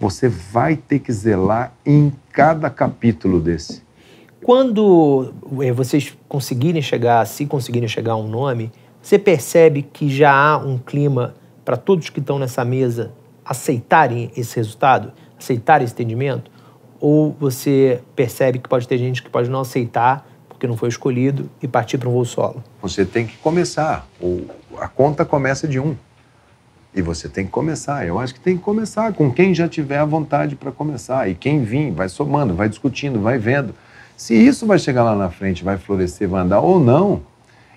Você 0.00 0.28
vai 0.28 0.74
ter 0.74 0.98
que 0.98 1.12
zelar 1.12 1.72
em 1.84 2.12
cada 2.32 2.68
capítulo 2.68 3.40
desse. 3.40 3.85
Quando 4.46 5.34
é, 5.60 5.72
vocês 5.72 6.16
conseguirem 6.28 6.80
chegar, 6.80 7.26
se 7.26 7.46
conseguirem 7.46 7.88
chegar 7.88 8.12
a 8.12 8.16
um 8.16 8.28
nome, 8.28 8.70
você 9.02 9.18
percebe 9.18 9.82
que 9.82 10.08
já 10.08 10.32
há 10.32 10.56
um 10.56 10.78
clima 10.78 11.34
para 11.64 11.76
todos 11.76 12.10
que 12.10 12.20
estão 12.20 12.38
nessa 12.38 12.64
mesa 12.64 13.12
aceitarem 13.44 14.30
esse 14.36 14.54
resultado, 14.54 15.12
aceitarem 15.36 15.84
esse 15.84 15.94
entendimento? 15.94 16.48
Ou 17.00 17.32
você 17.40 18.00
percebe 18.14 18.60
que 18.60 18.68
pode 18.68 18.86
ter 18.86 18.98
gente 18.98 19.20
que 19.20 19.28
pode 19.28 19.50
não 19.50 19.62
aceitar 19.62 20.24
porque 20.48 20.64
não 20.68 20.76
foi 20.76 20.90
escolhido 20.90 21.50
e 21.60 21.66
partir 21.66 21.98
para 21.98 22.08
um 22.08 22.12
voo 22.12 22.24
solo? 22.24 22.62
Você 22.80 23.04
tem 23.04 23.26
que 23.26 23.36
começar. 23.38 24.06
A 24.78 24.86
conta 24.86 25.24
começa 25.24 25.66
de 25.66 25.80
um. 25.80 25.96
E 26.94 27.02
você 27.02 27.28
tem 27.28 27.46
que 27.46 27.50
começar. 27.50 28.06
Eu 28.06 28.16
acho 28.20 28.32
que 28.32 28.38
tem 28.38 28.56
que 28.56 28.62
começar 28.62 29.12
com 29.12 29.28
quem 29.28 29.52
já 29.52 29.66
tiver 29.66 29.98
a 29.98 30.04
vontade 30.04 30.54
para 30.54 30.70
começar. 30.70 31.28
E 31.28 31.34
quem 31.34 31.64
vir, 31.64 31.90
vai 31.90 32.08
somando, 32.08 32.54
vai 32.54 32.68
discutindo, 32.68 33.20
vai 33.20 33.38
vendo. 33.38 33.74
Se 34.16 34.34
isso 34.34 34.66
vai 34.66 34.78
chegar 34.78 35.04
lá 35.04 35.14
na 35.14 35.30
frente, 35.30 35.62
vai 35.62 35.76
florescer, 35.76 36.28
vai 36.28 36.42
andar 36.42 36.60
ou 36.60 36.80
não, 36.80 37.22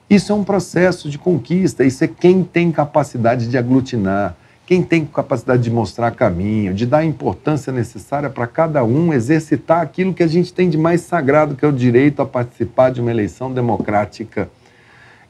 isso 0.10 0.31
é 0.31 0.36
um 0.36 0.43
processo 0.43 1.08
de 1.08 1.19
conquista. 1.19 1.84
Isso 1.84 2.03
é 2.03 2.08
quem 2.08 2.43
tem 2.43 2.72
capacidade 2.72 3.48
de 3.48 3.58
aglutinar, 3.58 4.36
quem 4.65 4.81
tem 4.81 5.05
capacidade 5.05 5.62
de 5.62 5.69
mostrar 5.69 6.12
caminho, 6.12 6.74
de 6.74 6.86
dar 6.86 7.00
a 7.00 7.05
importância 7.05 7.72
necessária 7.72 8.29
para 8.29 8.48
cada 8.48 8.84
um 8.84 9.13
exercitar 9.13 9.81
aquilo 9.81 10.13
que 10.13 10.24
a 10.24 10.27
gente 10.27 10.51
tem 10.51 10.67
de 10.69 10.77
mais 10.77 11.01
sagrado, 11.01 11.55
que 11.55 11.63
é 11.63 11.67
o 11.67 11.72
direito 11.72 12.22
a 12.22 12.25
participar 12.25 12.89
de 12.89 13.01
uma 13.01 13.12
eleição 13.12 13.53
democrática. 13.53 14.50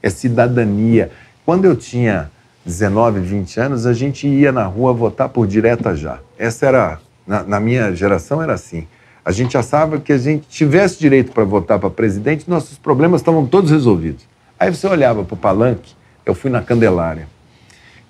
É 0.01 0.09
cidadania. 0.09 1.11
Quando 1.45 1.65
eu 1.65 1.75
tinha 1.75 2.31
19, 2.65 3.19
20 3.19 3.59
anos, 3.59 3.85
a 3.85 3.91
gente 3.91 4.27
ia 4.27 4.51
na 4.51 4.63
rua 4.63 4.93
votar 4.93 5.27
por 5.27 5.45
direta 5.45 5.93
já. 5.93 6.19
Essa 6.37 6.67
era, 6.67 6.99
na, 7.27 7.43
na 7.43 7.59
minha 7.59 7.93
geração, 7.93 8.41
era 8.41 8.53
assim. 8.53 8.87
A 9.23 9.31
gente 9.31 9.57
achava 9.57 9.99
que 9.99 10.13
a 10.13 10.17
gente 10.17 10.47
tivesse 10.47 10.99
direito 10.99 11.31
para 11.31 11.43
votar 11.43 11.77
para 11.79 11.89
presidente, 11.89 12.49
nossos 12.49 12.77
problemas 12.77 13.21
estavam 13.21 13.45
todos 13.45 13.69
resolvidos. 13.69 14.25
Aí 14.59 14.73
você 14.73 14.87
olhava 14.87 15.23
para 15.23 15.33
o 15.33 15.37
palanque, 15.37 15.93
eu 16.25 16.33
fui 16.33 16.49
na 16.49 16.61
Candelária. 16.61 17.27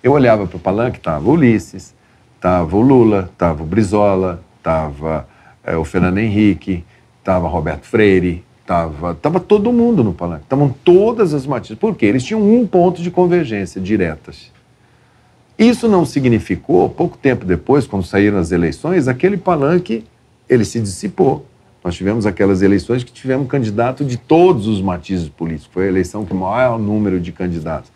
Eu 0.02 0.14
olhava 0.14 0.48
para 0.48 0.58
o 0.58 0.60
palanque, 0.60 0.98
estava 0.98 1.28
o 1.28 1.34
Ulisses, 1.34 1.94
estava 2.36 2.76
o 2.76 2.82
Lula, 2.82 3.30
estava 3.32 3.62
o 3.62 3.66
Brizola, 3.66 4.42
estava 4.58 5.28
é, 5.64 5.76
o 5.76 5.84
Fernando 5.84 6.20
Henrique, 6.20 6.86
estava 7.20 7.48
Roberto 7.48 7.86
Freire, 7.86 8.44
estava 8.62 9.14
tava 9.16 9.40
todo 9.40 9.74
mundo 9.74 10.04
no 10.04 10.14
palanque, 10.14 10.44
estavam 10.44 10.74
todas 10.84 11.34
as 11.34 11.46
matizes. 11.46 11.78
Por 11.78 11.96
quê? 11.96 12.06
Eles 12.06 12.24
tinham 12.24 12.42
um 12.42 12.66
ponto 12.66 13.02
de 13.02 13.12
convergência 13.12 13.82
diretas. 13.82 14.52
Isso 15.58 15.90
não 15.90 16.06
significou, 16.06 16.90
pouco 16.90 17.18
tempo 17.18 17.44
depois, 17.44 17.86
quando 17.86 18.06
saíram 18.06 18.38
as 18.38 18.52
eleições, 18.52 19.10
aquele 19.10 19.36
palanque 19.36 20.06
ele 20.50 20.66
se 20.66 20.80
dissipou. 20.80 21.46
Nós 21.84 21.96
tivemos 21.96 22.26
aquelas 22.26 22.62
eleições 22.62 23.04
que 23.04 23.12
tivemos 23.12 23.48
candidato 23.48 24.04
de 24.04 24.18
todos 24.18 24.68
os 24.68 24.82
matizes 24.82 25.30
políticos. 25.30 25.70
Foi 25.74 25.86
a 25.86 25.88
eleição 25.88 26.26
com 26.26 26.34
o 26.34 26.40
maior 26.40 26.78
número 26.78 27.20
de 27.20 27.32
candidatos. 27.32 27.92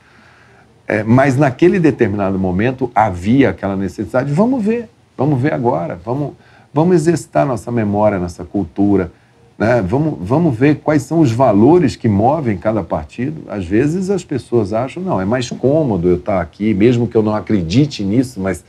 É, 0.88 1.04
mas 1.04 1.38
naquele 1.38 1.80
determinado 1.80 2.38
momento 2.38 2.92
havia 2.94 3.50
aquela 3.50 3.76
necessidade. 3.76 4.32
Vamos 4.32 4.64
ver, 4.64 4.90
vamos 5.18 5.42
ver 5.42 5.54
agora, 5.54 6.00
vamos, 6.04 6.34
vamos 6.74 6.96
exercitar 6.96 7.46
nossa 7.46 7.72
memória, 7.72 8.20
nossa 8.20 8.44
cultura, 8.44 9.12
né? 9.58 9.82
vamos, 9.82 10.16
vamos 10.20 10.56
ver 10.58 10.80
quais 10.80 11.04
são 11.04 11.20
os 11.20 11.32
valores 11.32 11.96
que 11.96 12.08
movem 12.08 12.58
cada 12.58 12.84
partido. 12.84 13.44
Às 13.48 13.66
vezes 13.66 14.10
as 14.10 14.24
pessoas 14.24 14.74
acham, 14.74 15.02
não, 15.02 15.20
é 15.20 15.26
mais 15.26 15.50
cômodo 15.50 16.10
eu 16.10 16.18
estar 16.18 16.42
aqui, 16.42 16.74
mesmo 16.74 17.08
que 17.08 17.16
eu 17.16 17.24
não 17.24 17.36
acredite 17.36 18.04
nisso, 18.04 18.40
mas 18.40 18.64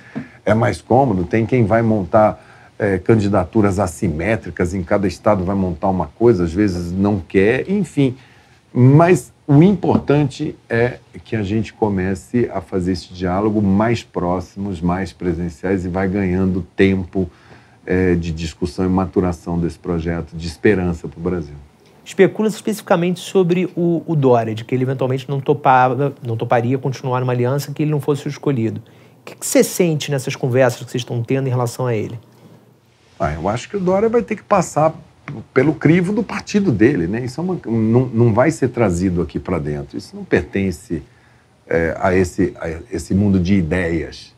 é 0.44 0.54
mais 0.54 0.80
cômodo. 0.80 1.24
Tem 1.24 1.44
quem 1.46 1.64
vai 1.64 1.82
montar 1.82 2.40
é, 2.78 2.98
candidaturas 2.98 3.78
assimétricas, 3.78 4.74
em 4.74 4.82
cada 4.82 5.06
estado 5.06 5.44
vai 5.44 5.54
montar 5.54 5.88
uma 5.88 6.06
coisa, 6.06 6.44
às 6.44 6.52
vezes 6.52 6.92
não 6.92 7.20
quer, 7.20 7.70
enfim. 7.70 8.16
Mas 8.72 9.32
o 9.46 9.62
importante 9.62 10.56
é 10.68 10.98
que 11.22 11.36
a 11.36 11.42
gente 11.42 11.72
comece 11.72 12.50
a 12.52 12.60
fazer 12.60 12.92
esse 12.92 13.12
diálogo 13.12 13.62
mais 13.62 14.02
próximos, 14.02 14.80
mais 14.80 15.12
presenciais 15.12 15.84
e 15.84 15.88
vai 15.88 16.08
ganhando 16.08 16.66
tempo 16.74 17.30
é, 17.86 18.14
de 18.14 18.32
discussão 18.32 18.84
e 18.84 18.88
maturação 18.88 19.58
desse 19.58 19.78
projeto 19.78 20.34
de 20.34 20.46
esperança 20.46 21.06
para 21.06 21.18
o 21.18 21.22
Brasil. 21.22 21.54
Especula-se 22.04 22.56
especificamente 22.56 23.20
sobre 23.20 23.70
o, 23.76 24.02
o 24.06 24.14
Dória, 24.14 24.54
de 24.54 24.64
que 24.64 24.74
ele 24.74 24.84
eventualmente 24.84 25.28
não, 25.28 25.40
topava, 25.40 26.14
não 26.26 26.36
toparia 26.36 26.76
continuar 26.76 27.20
numa 27.20 27.32
aliança 27.32 27.72
que 27.72 27.82
ele 27.82 27.90
não 27.90 28.00
fosse 28.00 28.26
o 28.26 28.28
escolhido. 28.28 28.82
O 29.20 29.24
que, 29.24 29.36
que 29.36 29.46
você 29.46 29.64
sente 29.64 30.10
nessas 30.10 30.36
conversas 30.36 30.82
que 30.84 30.90
vocês 30.90 31.00
estão 31.00 31.22
tendo 31.22 31.46
em 31.46 31.50
relação 31.50 31.86
a 31.86 31.94
ele? 31.94 32.18
Ah, 33.18 33.32
eu 33.32 33.48
acho 33.48 33.68
que 33.68 33.76
o 33.76 33.80
Dória 33.80 34.08
vai 34.08 34.22
ter 34.22 34.36
que 34.36 34.42
passar 34.42 34.94
pelo 35.52 35.74
crivo 35.74 36.12
do 36.12 36.22
partido 36.22 36.70
dele, 36.70 37.06
né? 37.06 37.24
Isso 37.24 37.40
é 37.40 37.44
uma, 37.44 37.58
não, 37.64 38.06
não 38.06 38.34
vai 38.34 38.50
ser 38.50 38.68
trazido 38.68 39.22
aqui 39.22 39.38
para 39.38 39.58
dentro. 39.58 39.96
Isso 39.96 40.14
não 40.14 40.24
pertence 40.24 41.02
é, 41.66 41.96
a, 41.98 42.14
esse, 42.14 42.54
a 42.60 42.68
esse 42.90 43.14
mundo 43.14 43.38
de 43.38 43.54
ideias. 43.54 44.34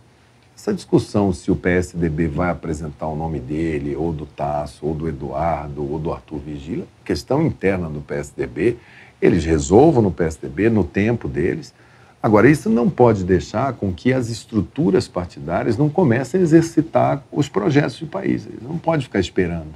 Essa 0.56 0.72
discussão 0.72 1.32
se 1.32 1.50
o 1.50 1.56
PSDB 1.56 2.28
vai 2.28 2.50
apresentar 2.50 3.06
o 3.08 3.16
nome 3.16 3.38
dele, 3.38 3.94
ou 3.94 4.12
do 4.12 4.26
Tasso, 4.26 4.86
ou 4.86 4.94
do 4.94 5.08
Eduardo, 5.08 5.88
ou 5.90 5.98
do 5.98 6.12
Arthur 6.12 6.38
Vigília, 6.38 6.86
questão 7.04 7.44
interna 7.44 7.88
do 7.88 8.00
PSDB, 8.00 8.76
eles 9.20 9.44
resolvam 9.44 10.02
no 10.02 10.10
PSDB, 10.10 10.70
no 10.70 10.84
tempo 10.84 11.28
deles. 11.28 11.74
Agora, 12.22 12.50
isso 12.50 12.68
não 12.68 12.90
pode 12.90 13.24
deixar 13.24 13.72
com 13.74 13.92
que 13.92 14.12
as 14.12 14.28
estruturas 14.28 15.06
partidárias 15.06 15.76
não 15.76 15.88
comecem 15.88 16.40
a 16.40 16.42
exercitar 16.42 17.22
os 17.30 17.48
projetos 17.48 18.00
do 18.00 18.06
país. 18.06 18.46
Ele 18.46 18.58
não 18.62 18.78
pode 18.78 19.04
ficar 19.04 19.20
esperando. 19.20 19.74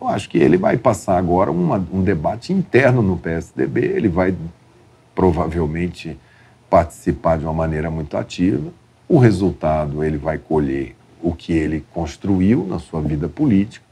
Eu 0.00 0.08
acho 0.08 0.28
que 0.28 0.38
ele 0.38 0.56
vai 0.56 0.76
passar 0.76 1.16
agora 1.16 1.50
uma, 1.50 1.76
um 1.92 2.02
debate 2.02 2.52
interno 2.52 3.00
no 3.00 3.16
PSDB, 3.16 3.80
ele 3.80 4.08
vai 4.08 4.34
provavelmente 5.14 6.18
participar 6.68 7.38
de 7.38 7.44
uma 7.44 7.54
maneira 7.54 7.90
muito 7.90 8.16
ativa. 8.16 8.70
O 9.08 9.18
resultado 9.18 10.04
ele 10.04 10.18
vai 10.18 10.36
colher 10.36 10.94
o 11.22 11.32
que 11.32 11.52
ele 11.52 11.84
construiu 11.92 12.66
na 12.66 12.78
sua 12.78 13.00
vida 13.00 13.28
política 13.28 13.84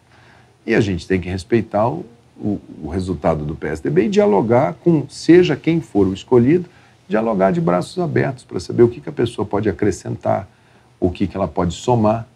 e 0.66 0.74
a 0.74 0.80
gente 0.80 1.06
tem 1.06 1.20
que 1.20 1.28
respeitar 1.28 1.88
o, 1.88 2.04
o, 2.36 2.60
o 2.82 2.88
resultado 2.88 3.44
do 3.44 3.54
PSDB 3.54 4.06
e 4.06 4.08
dialogar 4.08 4.74
com 4.74 5.06
seja 5.08 5.56
quem 5.56 5.80
for 5.80 6.06
o 6.06 6.12
escolhido 6.12 6.68
dialogar 7.08 7.50
de 7.50 7.61
braços 7.61 7.99
abertos 8.02 8.44
para 8.44 8.58
saber 8.58 8.82
o 8.82 8.88
que, 8.88 9.00
que 9.00 9.08
a 9.08 9.12
pessoa 9.12 9.46
pode 9.46 9.68
acrescentar, 9.68 10.49
o 10.99 11.11
que, 11.11 11.26
que 11.26 11.37
ela 11.37 11.49
pode 11.49 11.75
somar. 11.75 12.26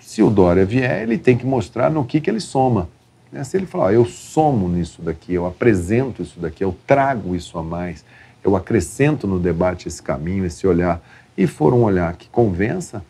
Se 0.00 0.22
o 0.22 0.30
Dória 0.30 0.64
vier, 0.64 1.02
ele 1.02 1.18
tem 1.18 1.36
que 1.36 1.46
mostrar 1.46 1.90
no 1.90 2.04
que, 2.04 2.20
que 2.20 2.30
ele 2.30 2.40
soma. 2.40 2.88
Né? 3.32 3.42
Se 3.44 3.56
ele 3.56 3.66
falar, 3.66 3.92
eu 3.92 4.04
somo 4.04 4.68
nisso 4.68 5.02
daqui, 5.02 5.34
eu 5.34 5.46
apresento 5.46 6.22
isso 6.22 6.38
daqui, 6.38 6.62
eu 6.62 6.76
trago 6.86 7.34
isso 7.34 7.58
a 7.58 7.62
mais, 7.62 8.04
eu 8.44 8.54
acrescento 8.54 9.26
no 9.26 9.38
debate 9.38 9.88
esse 9.88 10.02
caminho, 10.02 10.44
esse 10.44 10.66
olhar, 10.66 11.00
e 11.36 11.46
for 11.46 11.74
um 11.74 11.82
olhar 11.82 12.14
que 12.14 12.28
convença, 12.28 13.04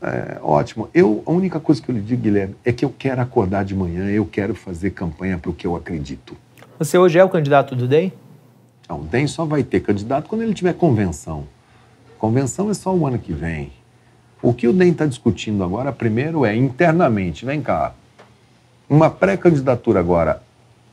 é, 0.00 0.38
ótimo. 0.42 0.88
Eu, 0.94 1.22
a 1.26 1.30
única 1.30 1.58
coisa 1.60 1.82
que 1.82 1.90
eu 1.90 1.94
lhe 1.94 2.00
digo, 2.00 2.22
Guilherme, 2.22 2.54
é 2.64 2.72
que 2.72 2.84
eu 2.84 2.94
quero 2.96 3.20
acordar 3.20 3.64
de 3.64 3.74
manhã, 3.74 4.08
eu 4.08 4.24
quero 4.24 4.54
fazer 4.54 4.90
campanha 4.90 5.38
para 5.38 5.50
o 5.50 5.54
que 5.54 5.66
eu 5.66 5.76
acredito. 5.76 6.36
Você 6.78 6.96
hoje 6.96 7.18
é 7.18 7.24
o 7.24 7.28
candidato 7.28 7.74
do 7.74 7.88
DEM? 7.88 8.12
Não, 8.88 9.00
o 9.00 9.04
DEM 9.04 9.26
só 9.26 9.44
vai 9.44 9.62
ter 9.62 9.80
candidato 9.80 10.28
quando 10.28 10.42
ele 10.42 10.54
tiver 10.54 10.72
convenção. 10.72 11.46
Convenção 12.18 12.70
é 12.70 12.74
só 12.74 12.94
o 12.94 13.06
ano 13.06 13.18
que 13.18 13.32
vem. 13.32 13.72
O 14.40 14.54
que 14.54 14.66
o 14.66 14.72
DEM 14.72 14.92
está 14.92 15.04
discutindo 15.04 15.62
agora, 15.62 15.92
primeiro, 15.92 16.44
é 16.44 16.56
internamente. 16.56 17.44
Vem 17.44 17.60
cá. 17.60 17.92
Uma 18.88 19.10
pré-candidatura 19.10 20.00
agora, 20.00 20.42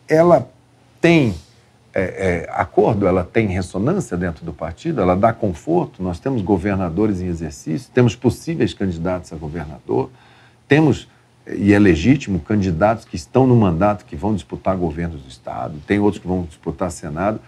ela 0.08 0.50
tem 1.00 1.34
é, 1.94 2.02
é, 2.02 2.50
acordo, 2.52 3.08
ela 3.08 3.24
tem 3.24 3.48
ressonância 3.48 4.18
dentro 4.18 4.44
do 4.44 4.52
partido, 4.52 5.00
ela 5.00 5.16
dá 5.16 5.32
conforto. 5.32 6.04
Nós 6.04 6.20
temos 6.20 6.42
governadores 6.42 7.22
em 7.22 7.28
exercício, 7.28 7.90
temos 7.94 8.16
possíveis 8.18 8.74
candidatos 8.74 9.32
a 9.32 9.38
governador, 9.38 10.10
temos, 10.68 11.08
e 11.48 11.72
é 11.72 11.80
legítimo, 11.80 12.42
candidatos 12.42 13.06
que 13.06 13.16
estão 13.16 13.48
no 13.48 13.56
mandato 13.56 14.04
que 14.04 14.18
vão 14.18 14.36
disputar 14.36 14.76
governos 14.76 15.22
do 15.22 15.30
Estado, 15.30 15.80
tem 15.88 16.00
outros 16.00 16.22
que 16.22 16.28
vão 16.28 16.44
disputar 16.44 16.92
Senado. 16.92 17.40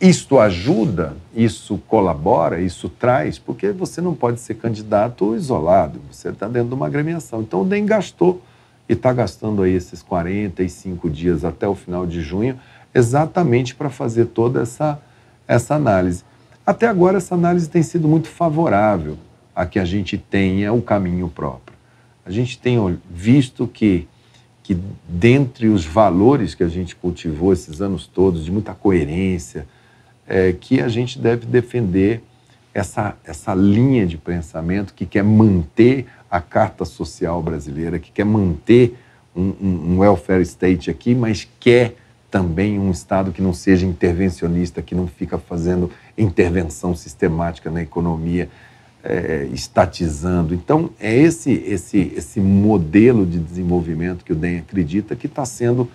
Isto 0.00 0.38
ajuda, 0.38 1.16
isso 1.34 1.78
colabora, 1.86 2.60
isso 2.60 2.88
traz, 2.88 3.38
porque 3.38 3.70
você 3.70 4.00
não 4.00 4.14
pode 4.14 4.40
ser 4.40 4.54
candidato 4.54 5.34
isolado, 5.34 6.00
você 6.10 6.28
está 6.28 6.48
dentro 6.48 6.68
de 6.68 6.74
uma 6.74 6.86
agremiação. 6.86 7.42
Então 7.42 7.62
o 7.62 7.64
DEM 7.64 7.86
gastou 7.86 8.42
e 8.88 8.92
está 8.92 9.12
gastando 9.12 9.62
aí 9.62 9.72
esses 9.72 10.02
45 10.02 11.08
dias 11.08 11.44
até 11.44 11.66
o 11.66 11.74
final 11.74 12.06
de 12.06 12.20
junho, 12.20 12.58
exatamente 12.94 13.74
para 13.74 13.88
fazer 13.88 14.26
toda 14.26 14.62
essa, 14.62 15.00
essa 15.46 15.74
análise. 15.74 16.24
Até 16.66 16.86
agora, 16.86 17.18
essa 17.18 17.34
análise 17.34 17.68
tem 17.68 17.82
sido 17.82 18.08
muito 18.08 18.28
favorável 18.28 19.16
a 19.54 19.64
que 19.64 19.78
a 19.78 19.84
gente 19.84 20.18
tenha 20.18 20.72
o 20.72 20.82
caminho 20.82 21.28
próprio. 21.28 21.76
A 22.26 22.30
gente 22.30 22.58
tem 22.58 22.98
visto 23.08 23.66
que, 23.66 24.08
que 24.62 24.76
dentre 25.06 25.68
os 25.68 25.84
valores 25.84 26.54
que 26.54 26.62
a 26.62 26.68
gente 26.68 26.96
cultivou 26.96 27.52
esses 27.52 27.80
anos 27.80 28.06
todos, 28.06 28.44
de 28.44 28.50
muita 28.50 28.74
coerência, 28.74 29.66
é, 30.26 30.52
que 30.52 30.80
a 30.80 30.88
gente 30.88 31.18
deve 31.18 31.46
defender 31.46 32.22
essa, 32.72 33.16
essa 33.24 33.54
linha 33.54 34.06
de 34.06 34.16
pensamento 34.16 34.94
que 34.94 35.06
quer 35.06 35.22
manter 35.22 36.06
a 36.30 36.40
Carta 36.40 36.84
Social 36.84 37.40
Brasileira, 37.42 37.98
que 37.98 38.10
quer 38.10 38.24
manter 38.24 38.98
um, 39.34 39.54
um, 39.60 39.92
um 39.92 39.98
welfare 40.00 40.42
state 40.42 40.90
aqui, 40.90 41.14
mas 41.14 41.48
quer 41.60 41.96
também 42.30 42.80
um 42.80 42.90
Estado 42.90 43.30
que 43.30 43.40
não 43.40 43.52
seja 43.52 43.86
intervencionista, 43.86 44.82
que 44.82 44.92
não 44.92 45.06
fica 45.06 45.38
fazendo 45.38 45.88
intervenção 46.18 46.96
sistemática 46.96 47.70
na 47.70 47.80
economia, 47.80 48.48
é, 49.04 49.46
estatizando. 49.52 50.52
Então, 50.52 50.90
é 50.98 51.14
esse, 51.14 51.52
esse, 51.52 52.12
esse 52.16 52.40
modelo 52.40 53.24
de 53.24 53.38
desenvolvimento 53.38 54.24
que 54.24 54.32
o 54.32 54.36
DEM 54.36 54.58
acredita 54.58 55.14
que 55.14 55.26
está 55.26 55.44
sendo 55.44 55.88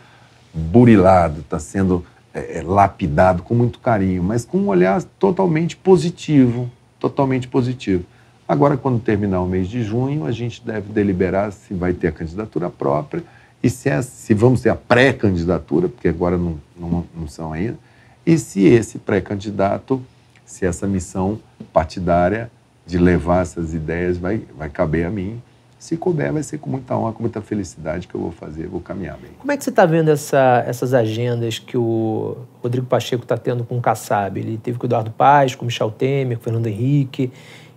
burilado, 0.53 1.41
está 1.41 1.59
sendo 1.59 2.05
é, 2.33 2.59
é, 2.59 2.62
lapidado 2.62 3.43
com 3.43 3.55
muito 3.55 3.79
carinho, 3.79 4.24
mas 4.24 4.45
com 4.45 4.57
um 4.59 4.67
olhar 4.67 5.01
totalmente 5.19 5.75
positivo. 5.75 6.69
totalmente 7.00 7.48
positivo. 7.48 8.03
Agora, 8.48 8.75
quando 8.75 9.00
terminar 9.00 9.41
o 9.41 9.48
mês 9.48 9.67
de 9.67 9.83
junho, 9.83 10.25
a 10.25 10.31
gente 10.31 10.65
deve 10.65 10.91
deliberar 10.91 11.51
se 11.51 11.74
vai 11.74 11.93
ter 11.93 12.07
a 12.07 12.12
candidatura 12.12 12.69
própria 12.69 13.24
e 13.62 13.69
se, 13.69 13.89
é, 13.89 14.01
se 14.01 14.33
vamos 14.33 14.62
ter 14.62 14.69
a 14.69 14.75
pré-candidatura, 14.75 15.88
porque 15.88 16.07
agora 16.07 16.38
não, 16.38 16.59
não, 16.77 17.05
não 17.15 17.27
são 17.27 17.53
ainda, 17.53 17.77
e 18.25 18.38
se 18.38 18.65
esse 18.65 18.98
pré-candidato, 18.98 20.01
se 20.45 20.65
essa 20.65 20.88
missão 20.88 21.39
partidária 21.71 22.51
de 22.86 22.98
levar 22.98 23.43
essas 23.43 23.74
ideias 23.74 24.17
vai, 24.17 24.41
vai 24.57 24.69
caber 24.69 25.05
a 25.05 25.09
mim. 25.12 25.41
Se 25.79 25.95
couber, 25.95 26.33
vai 26.33 26.43
ser 26.43 26.57
com 26.57 26.69
muita 26.69 26.95
honra, 26.98 27.13
com 27.13 27.24
muita 27.24 27.41
felicidade 27.41 28.05
que 28.05 28.13
eu 28.13 28.19
vou 28.19 28.31
fazer, 28.31 28.67
vou 28.67 28.81
caminhar 28.81 29.17
bem. 29.17 29.31
Como 29.39 29.50
é 29.50 29.55
que 29.55 29.63
você 29.63 29.69
está 29.69 29.86
vendo 29.86 30.12
essa, 30.12 30.62
essas 30.67 30.93
agendas 30.93 31.57
que 31.57 31.77
o 31.77 32.38
Rodrigo 32.62 32.86
Pacheco 32.86 33.24
está 33.24 33.38
tendo 33.38 33.63
com 33.63 33.77
o 33.77 33.81
Kassab? 33.81 34.38
Ele 34.38 34.57
teve 34.57 34.77
com 34.77 34.86
o 34.86 34.88
Eduardo 34.88 35.09
Paz, 35.09 35.55
com 35.55 35.63
o 35.63 35.65
Michel 35.67 35.89
Temer, 35.89 36.38
com 36.38 36.41
o 36.41 36.43
Fernando 36.43 36.67
Henrique, 36.67 37.31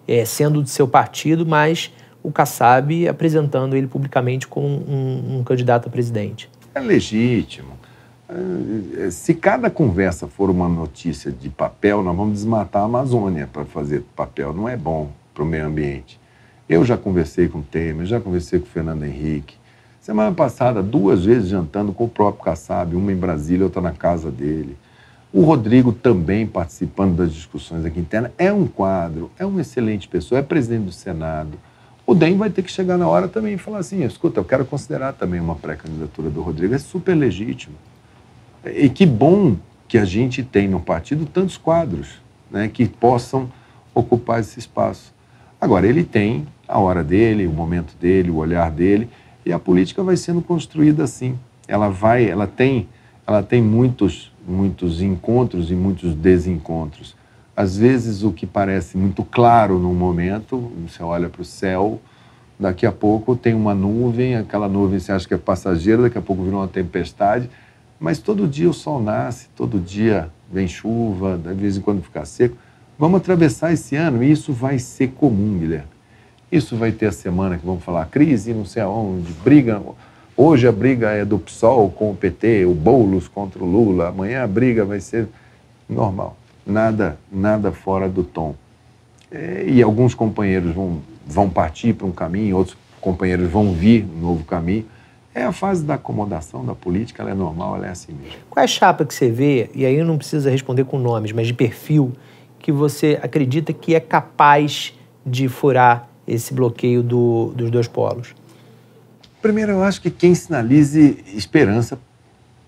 é, 0.08 0.24
sendo 0.24 0.60
do 0.60 0.68
seu 0.68 0.88
partido, 0.88 1.46
mas 1.46 1.92
o 2.24 2.32
Kassab 2.32 3.06
apresentando 3.06 3.76
ele 3.76 3.86
publicamente 3.86 4.48
como 4.48 4.66
um, 4.66 5.38
um 5.38 5.44
candidato 5.44 5.88
a 5.88 5.90
presidente. 5.90 6.50
É 6.74 6.80
legítimo. 6.80 7.78
É, 8.28 9.10
se 9.10 9.32
cada 9.32 9.70
conversa 9.70 10.26
for 10.26 10.50
uma 10.50 10.68
notícia 10.68 11.30
de 11.30 11.48
papel, 11.48 12.02
nós 12.02 12.16
vamos 12.16 12.34
desmatar 12.34 12.82
a 12.82 12.86
Amazônia 12.86 13.48
para 13.52 13.64
fazer 13.64 14.04
papel. 14.16 14.52
Não 14.52 14.68
é 14.68 14.76
bom 14.76 15.10
para 15.32 15.44
o 15.44 15.46
meio 15.46 15.66
ambiente. 15.66 16.20
Eu 16.68 16.84
já 16.84 16.96
conversei 16.96 17.48
com 17.48 17.58
o 17.58 17.62
Temer, 17.62 18.06
já 18.06 18.20
conversei 18.20 18.58
com 18.58 18.66
o 18.66 18.68
Fernando 18.68 19.04
Henrique. 19.04 19.56
Semana 20.00 20.32
passada, 20.32 20.82
duas 20.82 21.24
vezes 21.24 21.48
jantando 21.48 21.92
com 21.92 22.04
o 22.04 22.08
próprio 22.08 22.44
Kassab, 22.44 22.96
uma 22.96 23.12
em 23.12 23.16
Brasília, 23.16 23.64
outra 23.64 23.80
na 23.80 23.92
casa 23.92 24.30
dele. 24.30 24.76
O 25.32 25.42
Rodrigo 25.42 25.92
também 25.92 26.46
participando 26.46 27.16
das 27.16 27.32
discussões 27.32 27.84
aqui 27.84 28.00
internas. 28.00 28.32
É 28.36 28.52
um 28.52 28.66
quadro, 28.66 29.30
é 29.38 29.46
uma 29.46 29.60
excelente 29.60 30.08
pessoa, 30.08 30.38
é 30.38 30.42
presidente 30.42 30.84
do 30.84 30.92
Senado. 30.92 31.58
O 32.06 32.14
DEM 32.14 32.36
vai 32.36 32.50
ter 32.50 32.62
que 32.62 32.70
chegar 32.70 32.98
na 32.98 33.08
hora 33.08 33.28
também 33.28 33.54
e 33.54 33.58
falar 33.58 33.78
assim: 33.78 34.04
escuta, 34.04 34.40
eu 34.40 34.44
quero 34.44 34.64
considerar 34.64 35.12
também 35.12 35.40
uma 35.40 35.54
pré-candidatura 35.54 36.28
do 36.30 36.42
Rodrigo. 36.42 36.74
É 36.74 36.78
super 36.78 37.14
legítimo. 37.14 37.74
E 38.64 38.88
que 38.88 39.06
bom 39.06 39.56
que 39.88 39.98
a 39.98 40.04
gente 40.04 40.42
tem 40.42 40.68
no 40.68 40.80
partido 40.80 41.26
tantos 41.26 41.56
quadros 41.56 42.20
né, 42.50 42.68
que 42.68 42.86
possam 42.86 43.50
ocupar 43.94 44.40
esse 44.40 44.58
espaço. 44.58 45.11
Agora, 45.62 45.86
ele 45.86 46.02
tem 46.02 46.44
a 46.66 46.80
hora 46.80 47.04
dele, 47.04 47.46
o 47.46 47.52
momento 47.52 47.94
dele, 47.96 48.32
o 48.32 48.38
olhar 48.38 48.68
dele, 48.68 49.08
e 49.46 49.52
a 49.52 49.60
política 49.60 50.02
vai 50.02 50.16
sendo 50.16 50.42
construída 50.42 51.04
assim. 51.04 51.38
Ela 51.68 51.88
vai, 51.88 52.28
ela 52.28 52.48
tem, 52.48 52.88
ela 53.24 53.44
tem 53.44 53.62
muitos, 53.62 54.32
muitos 54.44 55.00
encontros 55.00 55.70
e 55.70 55.74
muitos 55.76 56.16
desencontros. 56.16 57.14
Às 57.56 57.76
vezes, 57.76 58.24
o 58.24 58.32
que 58.32 58.44
parece 58.44 58.98
muito 58.98 59.22
claro 59.22 59.78
num 59.78 59.94
momento, 59.94 60.72
você 60.84 61.00
olha 61.00 61.28
para 61.28 61.42
o 61.42 61.44
céu, 61.44 62.00
daqui 62.58 62.84
a 62.84 62.90
pouco 62.90 63.36
tem 63.36 63.54
uma 63.54 63.72
nuvem, 63.72 64.34
aquela 64.34 64.68
nuvem 64.68 64.98
você 64.98 65.12
acha 65.12 65.28
que 65.28 65.34
é 65.34 65.38
passageira, 65.38 66.02
daqui 66.02 66.18
a 66.18 66.22
pouco 66.22 66.42
virou 66.42 66.58
uma 66.58 66.66
tempestade, 66.66 67.48
mas 68.00 68.18
todo 68.18 68.48
dia 68.48 68.68
o 68.68 68.74
sol 68.74 69.00
nasce, 69.00 69.48
todo 69.54 69.78
dia 69.78 70.28
vem 70.52 70.66
chuva, 70.66 71.38
de 71.38 71.54
vez 71.54 71.76
em 71.76 71.80
quando 71.80 72.02
fica 72.02 72.24
seco. 72.24 72.56
Vamos 73.02 73.20
atravessar 73.20 73.72
esse 73.72 73.96
ano 73.96 74.22
e 74.22 74.30
isso 74.30 74.52
vai 74.52 74.78
ser 74.78 75.08
comum, 75.08 75.58
Guilherme. 75.58 75.88
Isso 76.52 76.76
vai 76.76 76.92
ter 76.92 77.06
a 77.06 77.10
semana 77.10 77.58
que 77.58 77.66
vamos 77.66 77.82
falar 77.82 78.06
crise, 78.06 78.54
não 78.54 78.64
sei 78.64 78.80
aonde, 78.80 79.32
briga. 79.42 79.82
Hoje 80.36 80.68
a 80.68 80.70
briga 80.70 81.10
é 81.10 81.24
do 81.24 81.36
PSOL 81.36 81.90
com 81.90 82.12
o 82.12 82.14
PT, 82.14 82.64
o 82.64 82.72
Boulos 82.72 83.26
contra 83.26 83.60
o 83.60 83.66
Lula. 83.66 84.10
Amanhã 84.10 84.44
a 84.44 84.46
briga 84.46 84.84
vai 84.84 85.00
ser 85.00 85.26
normal. 85.88 86.36
Nada, 86.64 87.18
nada 87.28 87.72
fora 87.72 88.08
do 88.08 88.22
tom. 88.22 88.54
É, 89.32 89.64
e 89.66 89.82
alguns 89.82 90.14
companheiros 90.14 90.72
vão, 90.72 91.00
vão 91.26 91.50
partir 91.50 91.94
para 91.94 92.06
um 92.06 92.12
caminho, 92.12 92.56
outros 92.56 92.76
companheiros 93.00 93.50
vão 93.50 93.72
vir 93.72 94.04
um 94.04 94.20
novo 94.20 94.44
caminho. 94.44 94.86
É 95.34 95.42
a 95.42 95.50
fase 95.50 95.82
da 95.82 95.94
acomodação 95.94 96.64
da 96.64 96.76
política, 96.76 97.20
ela 97.20 97.32
é 97.32 97.34
normal, 97.34 97.74
ela 97.74 97.88
é 97.88 97.90
assim 97.90 98.12
mesmo. 98.12 98.38
Qual 98.48 98.62
é 98.62 98.64
a 98.64 98.68
chapa 98.68 99.04
que 99.04 99.12
você 99.12 99.28
vê, 99.28 99.70
e 99.74 99.84
aí 99.84 100.00
não 100.04 100.16
precisa 100.16 100.48
responder 100.48 100.84
com 100.84 101.00
nomes, 101.00 101.32
mas 101.32 101.48
de 101.48 101.54
perfil, 101.54 102.12
que 102.62 102.70
você 102.70 103.18
acredita 103.20 103.72
que 103.72 103.94
é 103.94 104.00
capaz 104.00 104.94
de 105.26 105.48
furar 105.48 106.08
esse 106.26 106.54
bloqueio 106.54 107.02
do, 107.02 107.52
dos 107.56 107.70
dois 107.70 107.88
polos? 107.88 108.34
Primeiro, 109.42 109.72
eu 109.72 109.82
acho 109.82 110.00
que 110.00 110.10
quem 110.10 110.34
sinalize 110.34 111.18
esperança 111.34 111.98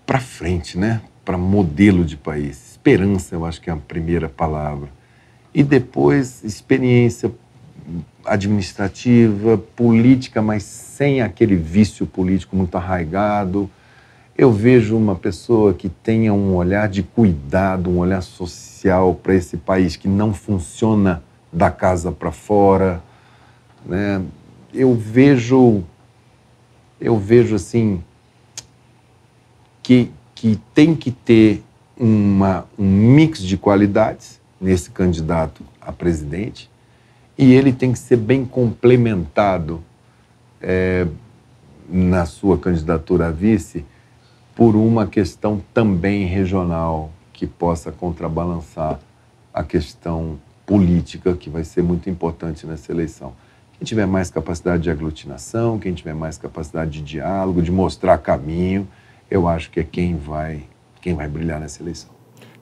para 0.04 0.18
frente, 0.18 0.76
né? 0.76 1.00
Para 1.24 1.38
modelo 1.38 2.04
de 2.04 2.16
país. 2.16 2.72
Esperança, 2.72 3.36
eu 3.36 3.46
acho 3.46 3.60
que 3.60 3.70
é 3.70 3.72
a 3.72 3.76
primeira 3.76 4.28
palavra. 4.28 4.88
E 5.54 5.62
depois, 5.62 6.42
experiência 6.42 7.30
administrativa, 8.26 9.56
política, 9.76 10.42
mas 10.42 10.64
sem 10.64 11.22
aquele 11.22 11.54
vício 11.54 12.04
político 12.06 12.56
muito 12.56 12.76
arraigado. 12.76 13.70
Eu 14.36 14.50
vejo 14.50 14.96
uma 14.96 15.14
pessoa 15.14 15.72
que 15.72 15.88
tenha 15.88 16.34
um 16.34 16.56
olhar 16.56 16.88
de 16.88 17.04
cuidado, 17.04 17.88
um 17.88 17.98
olhar 17.98 18.20
social 18.20 19.14
para 19.14 19.34
esse 19.34 19.56
país 19.56 19.94
que 19.94 20.08
não 20.08 20.34
funciona 20.34 21.22
da 21.52 21.70
casa 21.70 22.10
para 22.10 22.32
fora, 22.32 23.00
né? 23.86 24.20
Eu 24.72 24.92
vejo 24.94 25.84
eu 27.00 27.16
vejo 27.18 27.54
assim 27.54 28.02
que, 29.82 30.10
que 30.34 30.58
tem 30.74 30.96
que 30.96 31.10
ter 31.10 31.62
uma, 31.96 32.66
um 32.78 32.90
mix 33.14 33.40
de 33.40 33.56
qualidades 33.56 34.40
nesse 34.60 34.90
candidato 34.90 35.62
a 35.80 35.92
presidente 35.92 36.70
e 37.36 37.52
ele 37.52 37.72
tem 37.72 37.92
que 37.92 37.98
ser 37.98 38.16
bem 38.16 38.44
complementado 38.44 39.82
é, 40.60 41.06
na 41.88 42.24
sua 42.24 42.56
candidatura 42.56 43.28
a 43.28 43.30
vice 43.30 43.84
por 44.54 44.76
uma 44.76 45.06
questão 45.06 45.60
também 45.72 46.26
regional 46.26 47.10
que 47.32 47.46
possa 47.46 47.90
contrabalançar 47.90 49.00
a 49.52 49.62
questão 49.62 50.38
política 50.64 51.34
que 51.34 51.50
vai 51.50 51.64
ser 51.64 51.82
muito 51.82 52.08
importante 52.08 52.66
nessa 52.66 52.92
eleição. 52.92 53.32
Quem 53.76 53.84
tiver 53.84 54.06
mais 54.06 54.30
capacidade 54.30 54.84
de 54.84 54.90
aglutinação, 54.90 55.78
quem 55.78 55.92
tiver 55.92 56.14
mais 56.14 56.38
capacidade 56.38 56.92
de 56.92 57.02
diálogo, 57.02 57.60
de 57.60 57.72
mostrar 57.72 58.18
caminho, 58.18 58.86
eu 59.30 59.48
acho 59.48 59.70
que 59.70 59.80
é 59.80 59.84
quem 59.84 60.16
vai, 60.16 60.62
quem 61.00 61.14
vai 61.14 61.28
brilhar 61.28 61.60
nessa 61.60 61.82
eleição. 61.82 62.10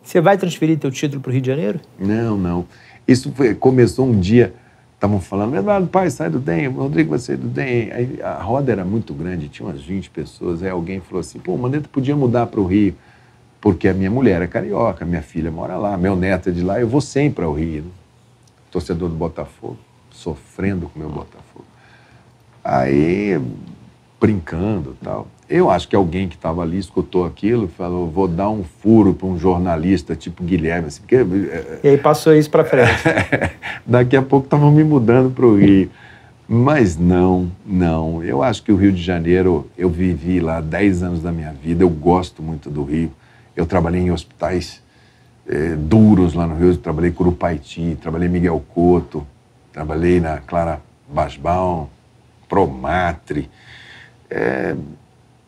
Você 0.02 0.20
vai 0.20 0.36
transferir 0.36 0.78
teu 0.78 0.90
título 0.90 1.20
para 1.20 1.30
o 1.30 1.32
Rio 1.32 1.42
de 1.42 1.46
Janeiro? 1.46 1.80
Não, 1.98 2.36
não. 2.36 2.66
Isso 3.06 3.30
foi, 3.32 3.54
começou 3.54 4.06
um 4.06 4.18
dia 4.18 4.54
estavam 5.02 5.20
falando, 5.20 5.56
Eduardo 5.56 5.88
Pai, 5.88 6.08
sai 6.10 6.30
do 6.30 6.38
DEM, 6.38 6.68
Rodrigo 6.68 7.10
vai 7.10 7.18
sair 7.18 7.36
do 7.36 7.48
DEM. 7.48 7.90
Aí 7.90 8.22
a 8.22 8.40
roda 8.40 8.70
era 8.70 8.84
muito 8.84 9.12
grande, 9.12 9.48
tinha 9.48 9.66
umas 9.68 9.82
20 9.82 10.08
pessoas. 10.10 10.62
Aí 10.62 10.70
alguém 10.70 11.00
falou 11.00 11.18
assim, 11.18 11.40
pô, 11.40 11.56
Mandetta 11.56 11.88
podia 11.88 12.14
mudar 12.14 12.46
para 12.46 12.60
o 12.60 12.66
Rio, 12.66 12.94
porque 13.60 13.88
a 13.88 13.94
minha 13.94 14.10
mulher 14.10 14.40
é 14.42 14.46
carioca, 14.46 15.04
minha 15.04 15.20
filha 15.20 15.50
mora 15.50 15.76
lá, 15.76 15.96
meu 15.96 16.14
neto 16.14 16.50
é 16.50 16.52
de 16.52 16.62
lá, 16.62 16.80
eu 16.80 16.86
vou 16.86 17.00
sempre 17.00 17.44
ao 17.44 17.52
Rio. 17.52 17.86
Torcedor 18.70 19.08
do 19.08 19.16
Botafogo, 19.16 19.76
sofrendo 20.12 20.88
com 20.88 21.00
o 21.00 21.02
meu 21.02 21.10
Botafogo. 21.10 21.64
Aí, 22.62 23.40
brincando 24.20 24.96
tal. 25.02 25.26
Eu 25.52 25.68
acho 25.68 25.86
que 25.86 25.94
alguém 25.94 26.28
que 26.28 26.34
estava 26.34 26.62
ali 26.62 26.78
escutou 26.78 27.26
aquilo 27.26 27.66
e 27.66 27.68
falou: 27.68 28.08
vou 28.08 28.26
dar 28.26 28.48
um 28.48 28.64
furo 28.64 29.12
para 29.12 29.26
um 29.26 29.38
jornalista 29.38 30.16
tipo 30.16 30.42
Guilherme. 30.42 30.88
Assim, 30.88 31.02
porque, 31.02 31.16
é, 31.16 31.80
e 31.84 31.88
aí 31.88 31.98
passou 31.98 32.34
isso 32.34 32.48
para 32.48 32.64
frente. 32.64 32.90
Daqui 33.84 34.16
a 34.16 34.22
pouco 34.22 34.46
estavam 34.46 34.72
me 34.72 34.82
mudando 34.82 35.30
para 35.30 35.44
o 35.44 35.54
Rio. 35.54 35.90
Mas 36.48 36.96
não, 36.96 37.52
não. 37.66 38.24
Eu 38.24 38.42
acho 38.42 38.62
que 38.62 38.72
o 38.72 38.76
Rio 38.76 38.92
de 38.92 39.02
Janeiro, 39.02 39.70
eu 39.76 39.90
vivi 39.90 40.40
lá 40.40 40.58
10 40.62 41.02
anos 41.02 41.22
da 41.22 41.30
minha 41.30 41.52
vida, 41.52 41.84
eu 41.84 41.90
gosto 41.90 42.42
muito 42.42 42.70
do 42.70 42.82
Rio. 42.82 43.12
Eu 43.54 43.66
trabalhei 43.66 44.00
em 44.00 44.10
hospitais 44.10 44.82
é, 45.46 45.76
duros 45.76 46.32
lá 46.32 46.46
no 46.46 46.56
Rio, 46.56 46.70
eu 46.70 46.76
trabalhei 46.78 47.10
em 47.10 47.14
Curupaiti, 47.14 47.98
trabalhei 48.00 48.26
em 48.26 48.32
Miguel 48.32 48.64
Couto, 48.72 49.26
trabalhei 49.70 50.18
na 50.18 50.38
Clara 50.38 50.80
Basbaum, 51.06 51.88
Promatre. 52.48 53.50
É, 54.30 54.74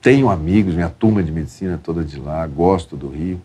tenho 0.05 0.29
amigos, 0.29 0.75
minha 0.75 0.91
turma 0.91 1.23
de 1.23 1.33
medicina 1.33 1.81
toda 1.83 2.05
de 2.05 2.21
lá, 2.21 2.47
gosto 2.47 2.95
do 2.95 3.09
Rio, 3.09 3.41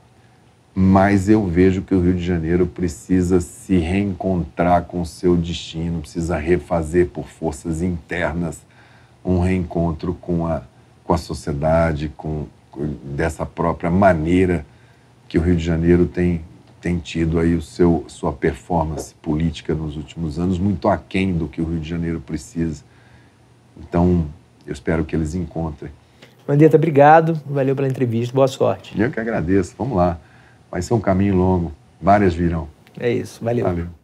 mas 0.76 1.30
eu 1.30 1.48
vejo 1.48 1.82
que 1.84 1.96
o 1.96 2.02
Rio 2.02 2.14
de 2.14 2.22
Janeiro 2.22 2.68
precisa 2.68 3.40
se 3.40 3.78
reencontrar 3.78 4.84
com 4.84 5.00
o 5.00 5.06
seu 5.06 5.38
destino, 5.38 6.02
precisa 6.02 6.38
refazer 6.38 7.08
por 7.08 7.30
forças 7.30 7.82
internas 7.82 8.62
um 9.24 9.40
reencontro 9.40 10.14
com 10.14 10.46
a, 10.46 10.64
com 11.06 11.14
a 11.14 11.18
sociedade, 11.18 12.12
com, 12.18 12.46
com 12.70 12.94
dessa 13.16 13.46
própria 13.46 13.90
maneira 13.90 14.66
que 15.30 15.38
o 15.38 15.42
Rio 15.42 15.56
de 15.56 15.64
Janeiro 15.64 16.08
tem, 16.08 16.42
tem 16.82 17.00
tido 17.00 17.40
aí 17.40 17.56
o 17.56 17.62
seu, 17.62 18.04
sua 18.10 18.34
performance 18.34 19.16
política 19.22 19.74
nos 19.74 19.96
últimos 19.96 20.38
anos, 20.38 20.60
muito 20.60 20.90
aquém 20.90 21.38
do 21.38 21.48
que 21.48 21.62
o 21.62 21.66
Rio 21.66 21.80
de 21.80 21.88
Janeiro 21.88 22.20
precisa. 22.20 22.84
Então, 23.78 24.28
eu 24.68 24.74
espero 24.74 25.06
que 25.06 25.16
eles 25.16 25.34
encontrem 25.36 25.90
Mandetta, 26.50 26.78
obrigado. 26.78 27.40
Valeu 27.46 27.76
pela 27.76 27.88
entrevista. 27.88 28.34
Boa 28.34 28.48
sorte. 28.48 29.00
Eu 29.00 29.12
que 29.12 29.20
agradeço. 29.20 29.76
Vamos 29.78 29.96
lá. 29.96 30.18
Vai 30.72 30.82
ser 30.82 30.96
um 30.96 31.00
caminho 31.00 31.36
longo. 31.36 31.72
Várias 32.02 32.34
virão. 32.34 32.68
É 33.00 33.08
isso. 33.12 33.40
Valeu. 33.44 33.66
Valeu. 33.66 33.99